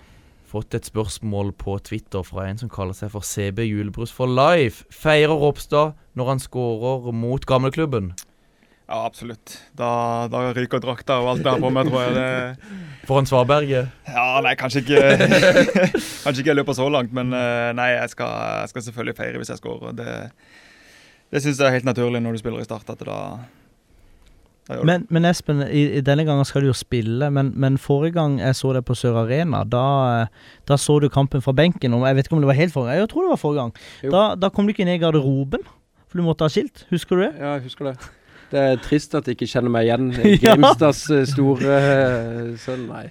[0.50, 4.86] Fått et spørsmål på Twitter fra en som kaller seg for CB Julebrus for life.
[4.94, 8.12] Feirer Ropstad når han skårer mot gamleklubben?
[8.90, 9.52] Ja, absolutt.
[9.78, 9.88] Da,
[10.26, 12.14] da ryker drakta og alt det har på meg, tror jeg.
[12.16, 13.92] Det, Foran Svarberget?
[14.10, 14.98] ja, nei, kanskje ikke
[16.24, 18.34] Kanskje ikke jeg løper så langt, men eh, nei, jeg skal,
[18.64, 19.94] jeg skal selvfølgelig feire hvis jeg scorer.
[19.94, 20.16] Det,
[21.30, 22.90] det syns jeg er helt naturlig når du spiller i Start.
[22.90, 23.20] at da.
[24.86, 28.38] Men, men Espen, i, i denne gangen skal du jo spille, men, men forrige gang
[28.42, 30.26] jeg så deg på Sør Arena, da,
[30.66, 31.94] da så du kampen fra benken.
[31.94, 33.66] Og jeg vet ikke om det var helt forrige gang, jeg tror det var forrige
[33.68, 33.74] gang.
[34.14, 35.62] Da, da kom du ikke ned i garderoben,
[36.10, 36.88] for du måtte ha skilt.
[36.90, 37.36] Husker du det?
[37.38, 38.00] Ja, jeg husker det.
[38.50, 40.10] Det er trist at jeg ikke kjenner meg igjen.
[40.42, 43.08] Grimstads eh, store eh, sønn, nei.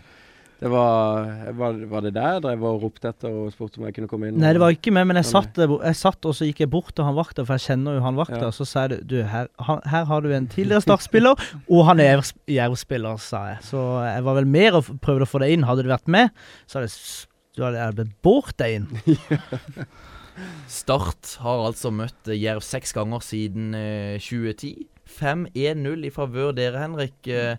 [0.59, 3.95] Det var, var, var det der jeg drev og ropte etter og spurte om jeg
[3.95, 4.41] kunne komme inn?
[4.43, 6.91] Nei, det var ikke meg, men jeg satt, jeg satt og så gikk jeg bort
[6.97, 8.41] til han vakta, for jeg kjenner jo han vakta.
[8.49, 8.51] Ja.
[8.51, 12.35] Så sa jeg du, her, her har du en tidligere Start-spiller, og han er Jerv-
[12.51, 13.63] Jerv-spiller, sa jeg.
[13.69, 15.63] Så jeg var vel mer og prøvde å få deg inn.
[15.69, 16.35] Hadde du vært med,
[16.67, 18.91] så hadde jeg hadde jeg blitt båret deg inn.
[20.79, 24.87] Start har altså møtt eh, Jerv seks ganger siden eh, 2010.
[25.17, 27.17] 5-1-0 i favør dere, Henrik.
[27.27, 27.57] Eh,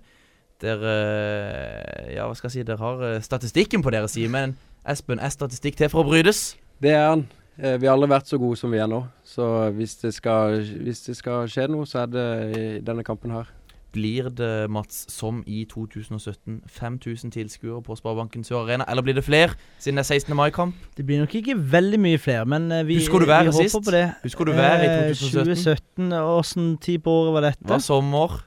[0.61, 2.67] dere eh, Ja, hva skal jeg si?
[2.69, 4.57] Dere har eh, statistikken på deres side, men
[4.89, 6.55] Espen, er statistikk til for å brytes?
[6.81, 7.27] Det er han.
[7.61, 9.03] Vi har aldri vært så gode som vi er nå.
[9.27, 9.45] Så
[9.77, 13.51] hvis det skal, hvis det skal skje noe, så er det i denne kampen her.
[13.93, 18.85] Blir det, Mats, som i 2017, 5000 tilskuere på Sparebanken Sør Arena?
[18.89, 20.37] Eller blir det flere, siden det er 16.
[20.39, 20.75] mai-kamp?
[20.97, 23.75] Det blir nok ikke veldig mye flere, men eh, vi, Husker du været vi sist?
[23.75, 24.05] håper på det.
[24.23, 26.11] Husker du været i Eh, 2017?
[26.11, 27.63] 2017, Åssen tid på året var dette?
[27.67, 28.39] Det var sommer.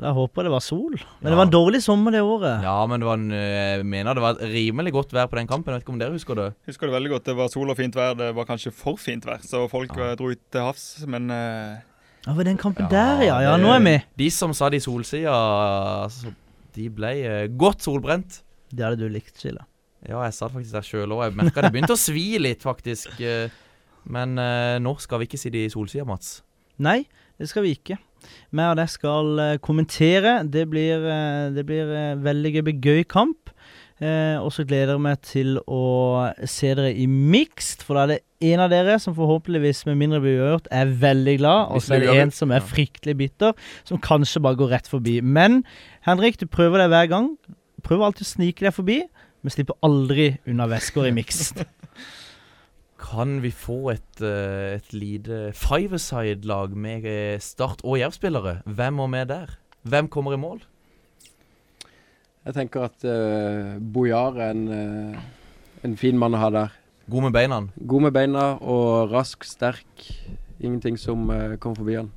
[0.00, 0.90] Jeg håper det var sol.
[1.20, 1.30] Men Ja.
[1.30, 2.62] det var en dårlig sommer det året.
[2.64, 5.36] Ja, men det var en, eh, jeg mener det var et rimelig godt vær på
[5.38, 5.70] den kampen.
[5.70, 6.54] Jeg vet ikke om dere husker det?
[6.66, 7.24] Husker det veldig godt.
[7.26, 8.14] Det var sol og fint vær.
[8.18, 10.10] Det var kanskje for fint vær, så folk Ja.
[10.10, 11.04] eh, dro ut til havs.
[11.06, 11.76] Men eh,
[12.24, 13.36] Ja, for den kampen der, ja.
[13.44, 13.94] Ja, nå er vi.
[14.24, 15.34] De som satt i solsida,
[16.06, 16.32] altså,
[16.74, 18.40] de ble eh, godt solbrent.
[18.74, 19.66] Det hadde du likt, Skille.
[20.08, 21.26] Ja, jeg satt faktisk der sjøl òg.
[21.28, 23.12] Jeg merka det begynte å svi litt, faktisk.
[23.20, 23.52] eh,
[24.04, 26.38] Men eh, nå skal vi ikke sitte i solsida, Mats.
[26.84, 27.04] Nei,
[27.40, 27.96] det skal vi ikke.
[28.52, 30.38] Vi og deg skal eh, kommentere.
[30.48, 33.52] Det blir, eh, det blir eh, veldig gøy, gøy kamp.
[34.02, 35.82] Eh, og så gleder jeg meg til å
[36.50, 38.22] se dere i mixed, for da er det
[38.52, 41.72] en av dere som forhåpentligvis, med mindre blir uavgjort, er veldig glad.
[41.74, 43.54] Og så er det en som er fryktelig bitter,
[43.88, 45.18] som kanskje bare går rett forbi.
[45.20, 45.62] Men
[46.06, 47.30] Henrik, du prøver deg hver gang.
[47.84, 49.00] Prøver alltid å snike deg forbi,
[49.44, 51.64] men slipper aldri unna vesker i mixed.
[53.04, 58.62] Kan vi få et, eh, et lite five-side-lag med eh, Start og Jerv-spillere?
[58.64, 59.58] Hvem må med der?
[59.84, 60.62] Hvem kommer i mål?
[62.44, 66.74] Jeg tenker at uh, Bojar er en, uh, en fin mann å ha der.
[67.10, 67.60] God med beina.
[67.76, 70.06] God med beina og rask, sterk.
[70.60, 72.10] Ingenting som uh, kommer forbi han.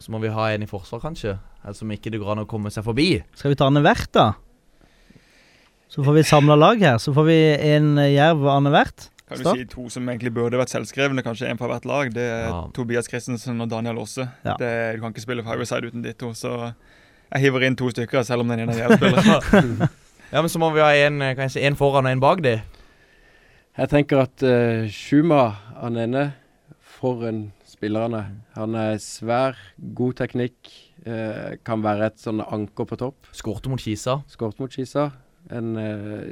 [0.00, 1.36] Så må vi ha en i forsvar, kanskje.
[1.64, 3.10] Eller som ikke det går an å komme seg forbi.
[3.36, 4.26] Skal vi ta annethvert, da?
[5.92, 6.98] Så får vi samla lag her.
[7.02, 7.38] Så får vi
[7.74, 9.10] en eh, jerv annethvert.
[9.28, 12.12] kan du si to som egentlig burde vært selvskrevne, kanskje en fra hvert lag.
[12.14, 12.60] Det er Ja.
[12.74, 14.28] Tobias Christensen og Daniel Aase.
[14.44, 14.56] Ja.
[14.56, 16.72] Du kan ikke spille Fireside uten de to, så
[17.32, 19.88] jeg hiver inn to stykker, selv om den ene er spiller
[20.32, 22.60] Ja, men så må vi ha en, eh, si, en foran og en bak de.
[23.76, 26.30] Jeg tenker at uh, Schuma, han ene,
[26.96, 28.30] for en spiller han er.
[28.54, 29.58] Han er svær,
[29.98, 30.70] god teknikk.
[31.06, 33.28] Uh, kan være et sånn anker på topp.
[33.36, 34.22] Skårte mot Kisa.
[34.32, 35.10] Skårte mot Kisa.
[35.52, 36.24] En uh,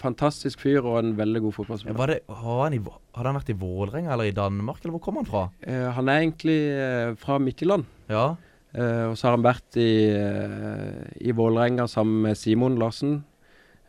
[0.00, 2.14] fantastisk fyr og en veldig god fotballspiller.
[2.14, 5.20] Det, har han i, hadde han vært i Vålerenga eller i Danmark, eller hvor kom
[5.20, 5.48] han fra?
[5.60, 7.84] Uh, han er egentlig eh, fra Midtjylland.
[8.08, 8.30] Ja,
[8.70, 13.20] Eh, og så har han vært i, uh, i Vålerenga sammen med Simon Larsen.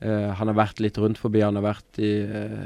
[0.01, 1.43] Eh, han har vært litt rundt forbi.
[1.45, 2.65] Han har vært i uh,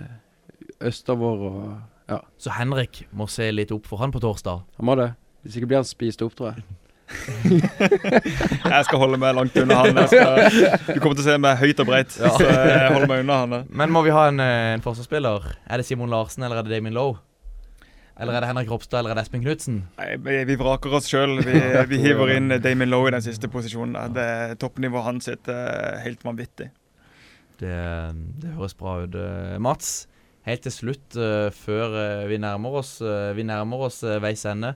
[0.88, 1.60] østover og
[2.06, 4.64] Ja, Så Henrik må se litt opp for han på torsdag.
[4.78, 5.12] han må det.
[5.44, 6.64] Hvis ikke blir han spist opp, tror jeg.
[8.72, 10.00] Jeg skal holde meg langt unna han.
[10.00, 12.16] Jeg skal, du kommer til å se meg høyt og breit.
[12.18, 12.32] Ja.
[12.34, 13.56] så jeg holder meg unna han.
[13.70, 15.46] Men må vi ha en, eh, en forsvarsspiller?
[15.70, 17.20] Er det Simon Larsen eller er det Damien Lowe?
[18.16, 19.82] Eller er det Henrik Ropstad eller er det Espen Knutsen?
[20.24, 21.38] Vi, vraker oss sjøl.
[21.46, 21.60] Vi,
[21.92, 24.16] vi hiver inn Damon Lowe i den siste posisjonen.
[24.16, 26.72] Det Toppnivået hans er helt vanvittig.
[27.62, 27.76] Det,
[28.42, 29.16] det høres bra ut.
[29.16, 30.08] Eh, Mats,
[30.48, 34.76] helt til slutt, eh, før eh, vi nærmer oss, vi nærmer oss veis ende.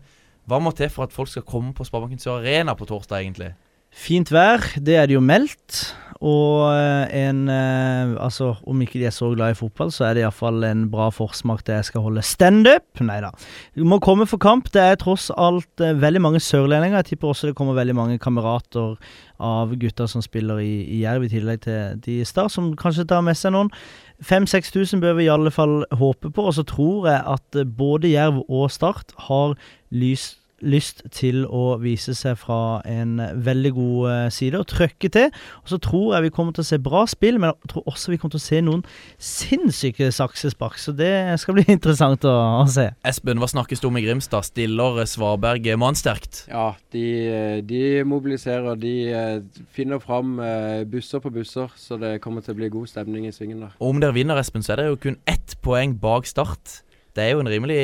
[0.49, 3.53] Hva må til for at folk skal komme på Sparebanken Sør Arena på torsdag, egentlig?
[3.89, 5.81] Fint vær, det er det jo meldt.
[6.19, 10.17] Og eh, en eh, Altså, om ikke de er så glad i fotball, så er
[10.17, 12.83] det iallfall en bra forsmak til jeg skal holde standup.
[12.99, 13.31] Nei da.
[13.77, 14.67] Du må komme for kamp.
[14.73, 16.99] Det er tross alt eh, veldig mange sørlendinger.
[16.99, 18.97] Jeg tipper også det kommer veldig mange kamerater
[19.39, 23.07] av gutter som spiller i, i Jerv, i tillegg til de i Start, som kanskje
[23.07, 23.71] tar med seg noen.
[24.19, 28.43] 5000-6000 bør vi i alle fall håpe på, og så tror jeg at både Jerv
[28.49, 29.55] og Start har
[29.95, 35.29] lys, lyst til å vise seg fra en veldig god eh, side og trøkke til.
[35.63, 38.13] Og så tror jeg vi kommer til å se bra spill, men jeg tror også
[38.13, 38.83] vi kommer til å se noen
[39.17, 40.79] sinnssyke saksespark.
[40.81, 42.89] Så det skal bli interessant å, å se.
[43.07, 44.49] Espen, hva snakkes det om i Grimstad?
[44.49, 46.43] Stiller Svarberg mannsterkt?
[46.51, 48.79] Ja, de, eh, de mobiliserer.
[48.79, 52.91] De eh, finner fram eh, busser på busser, så det kommer til å bli god
[52.91, 53.75] stemning i svingen der.
[53.79, 56.81] Og om dere vinner, Espen, så er det jo kun ett poeng bak Start.
[57.19, 57.75] Det er jo en rimelig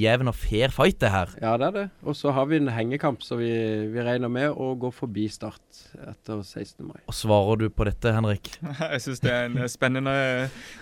[0.00, 1.32] jevn og fair fight, det her.
[1.42, 1.82] Ja, det er det.
[2.08, 3.50] Og så har vi en hengekamp, så vi,
[3.92, 6.80] vi regner med å gå forbi Start etter 16.
[6.86, 7.02] mai.
[7.04, 8.48] Og svarer du på dette, Henrik?
[8.94, 10.16] Jeg syns det er en spennende,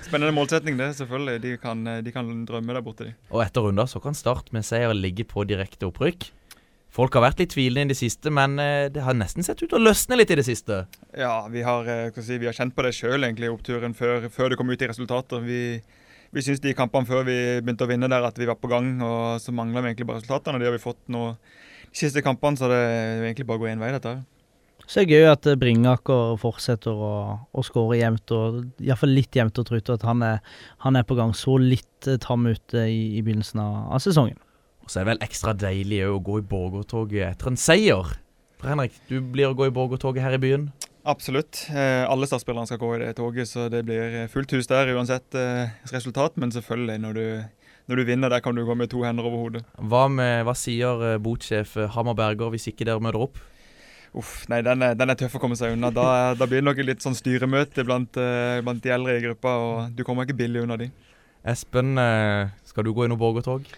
[0.06, 0.92] spennende målsetning, det.
[1.00, 1.42] Selvfølgelig.
[1.42, 3.16] De kan, de kan drømme der borte, de.
[3.34, 6.30] Og etter runder så kan Start med seier ligge på direkte opprykk.
[6.94, 9.66] Folk har vært litt tvilende i det siste, men eh, det har nesten sett ut
[9.66, 10.84] til å løsne litt i det siste.
[11.10, 14.52] Ja, vi har, eh, si, vi har kjent på det sjøl, egentlig, oppturen før, før
[14.52, 15.42] det kom ut i resultater.
[15.42, 15.80] Vi,
[16.34, 18.96] vi syns de kampene før vi begynte å vinne der, at vi var på gang,
[19.04, 20.58] og så mangler vi egentlig bare resultatene.
[20.58, 23.64] og De har vi fått nå de siste kampene, så det er egentlig bare å
[23.64, 24.22] gå én vei, dette her.
[24.84, 27.12] Så er det gøy at eh, Bringaker fortsetter å,
[27.48, 29.92] å skåre jevnt, og iallfall litt jevnt og trutt.
[29.94, 30.42] At han er,
[30.84, 31.32] han er på gang.
[31.36, 34.36] Så litt eh, tam ute i, i begynnelsen av, av sesongen.
[34.84, 38.12] Og så er det vel ekstra deilig å gå i borgertoget etter en seier.
[38.60, 40.68] For Henrik, du blir å gå i borgertoget her i byen?
[41.04, 41.66] Absolutt.
[41.68, 45.36] Eh, alle startspillerne skal gå i det toget, så det blir fullt hus der uansett
[45.36, 46.38] eh, resultat.
[46.40, 47.24] Men selvfølgelig, når du,
[47.92, 49.64] når du vinner der, kan du gå med to hender over hodet.
[49.76, 53.42] Hva, med, hva sier eh, botsjef Hamar Berger hvis ikke dere møter opp?
[54.14, 55.90] Uff, nei, den er, den er tøff å komme seg unna.
[55.92, 56.06] Da,
[56.38, 59.96] da blir det nok litt sånn styremøte blant, eh, blant de eldre i gruppa, og
[59.96, 60.88] du kommer ikke billig unna de.
[61.52, 63.68] Espen, eh, skal du gå i noe borgertog?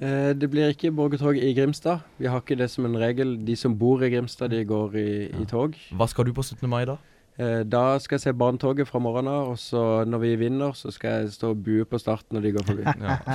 [0.00, 2.00] Eh, det blir ikke borgertog i Grimstad.
[2.18, 3.36] Vi har ikke det som en regel.
[3.44, 5.76] De som bor i Grimstad, de går i, i tog.
[5.92, 6.64] Hva skal du på 17.
[6.72, 6.96] mai, da?
[7.40, 10.92] Eh, da skal jeg se barnetoget fra morgenen av, og så når vi vinner, så
[10.92, 12.84] skal jeg stå og bue på start når de går forbi.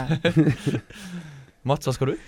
[1.70, 2.26] Mats, hva skal du?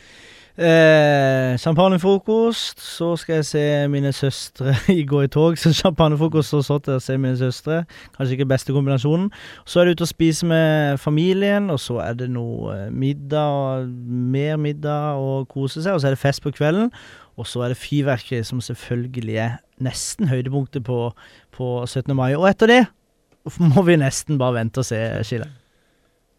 [0.57, 2.81] Eh, champagnefrokost.
[2.81, 5.57] Så skal jeg se mine søstre i gå i tog.
[5.57, 7.83] Så champagnefrokost og så til å se mine søstre.
[8.17, 9.29] Kanskje ikke beste kombinasjonen.
[9.69, 13.85] Så er det ute og spise med familien, og så er det noe eh, middag,
[14.33, 15.93] mer middag og kose seg.
[15.93, 16.89] Og så er det fest på kvelden.
[17.37, 21.11] Og så er det fyrverkeri, som selvfølgelig er nesten høydepunktet på,
[21.53, 22.15] på 17.
[22.17, 22.31] mai.
[22.33, 22.83] Og etter det
[23.75, 25.66] må vi nesten bare vente og se skillet.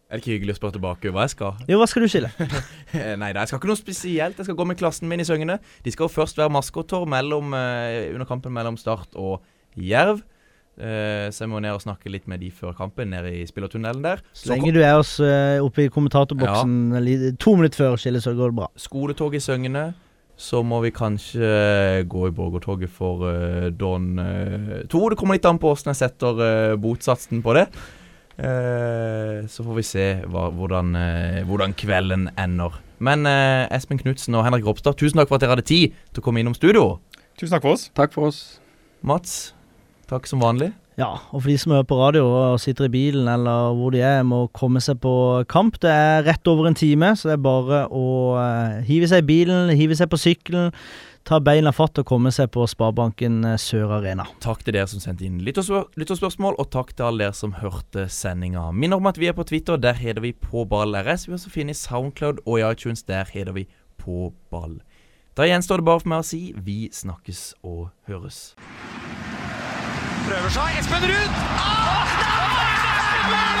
[0.09, 1.57] Er det ikke hyggelig å spørre tilbake hva jeg skal?
[1.69, 2.31] Jo, hva skal du skille?
[3.21, 4.39] Nei, jeg skal ikke noe spesielt.
[4.41, 5.59] Jeg skal gå med klassen min i Søgne.
[5.85, 9.43] De skal jo først være maskotter mellom, eh, under kampen mellom Start og
[9.77, 10.23] Jerv.
[10.79, 14.01] Uh, så jeg må ned og snakke litt med de før kampen, nede i spillertunnelen
[14.01, 14.23] der.
[14.33, 17.31] Så lenge du er oss uh, oppe i kommentatorboksen ja.
[17.35, 18.69] to minutter før skillet, så går det bra.
[18.79, 19.89] Skoletog i Søgne.
[20.39, 25.05] Så må vi kanskje gå i borgertoget for uh, Don uh, 2.
[25.11, 27.67] Det kommer litt an på åssen jeg setter uh, botsatsen på det.
[28.39, 32.77] Uh, så får vi se hva, hvordan, uh, hvordan, kvelden ender.
[33.03, 36.23] Men uh, Espen Knutsen og Henrik Ropstad, tusen takk for at dere hadde tid til
[36.23, 37.01] å komme innom studio.
[37.35, 37.89] Tusen takk for oss.
[37.99, 38.43] Takk for oss.
[39.03, 39.51] Mats,
[40.07, 40.71] takk som vanlig.
[40.99, 44.01] Ja, og for de som hører på radio og sitter i bilen eller hvor de
[44.03, 45.13] er, må komme seg på
[45.51, 45.77] kamp.
[45.79, 48.07] Det er rett over en time, så det er bare å
[48.87, 50.73] hive seg i bilen, hive seg på sykkelen
[51.27, 54.25] ta beina fatt og komme seg på Sparebanken Sør Arena.
[54.43, 58.69] Takk til dere som sendte inn lytterspørsmål, og takk til alle dere som hørte sendinga.
[58.71, 61.27] Minner om at vi er på Twitter, der heter vi På ball RS.
[61.27, 63.67] Vi har også funnet Soundcloud og i iTunes, der heter vi
[63.97, 64.79] På ball.
[65.37, 68.55] Da gjenstår det bare for meg å si vi snakkes og høres.
[70.25, 70.81] Prøver seg.
[70.81, 71.39] Espen Ruud!
[71.59, 73.58] Ah,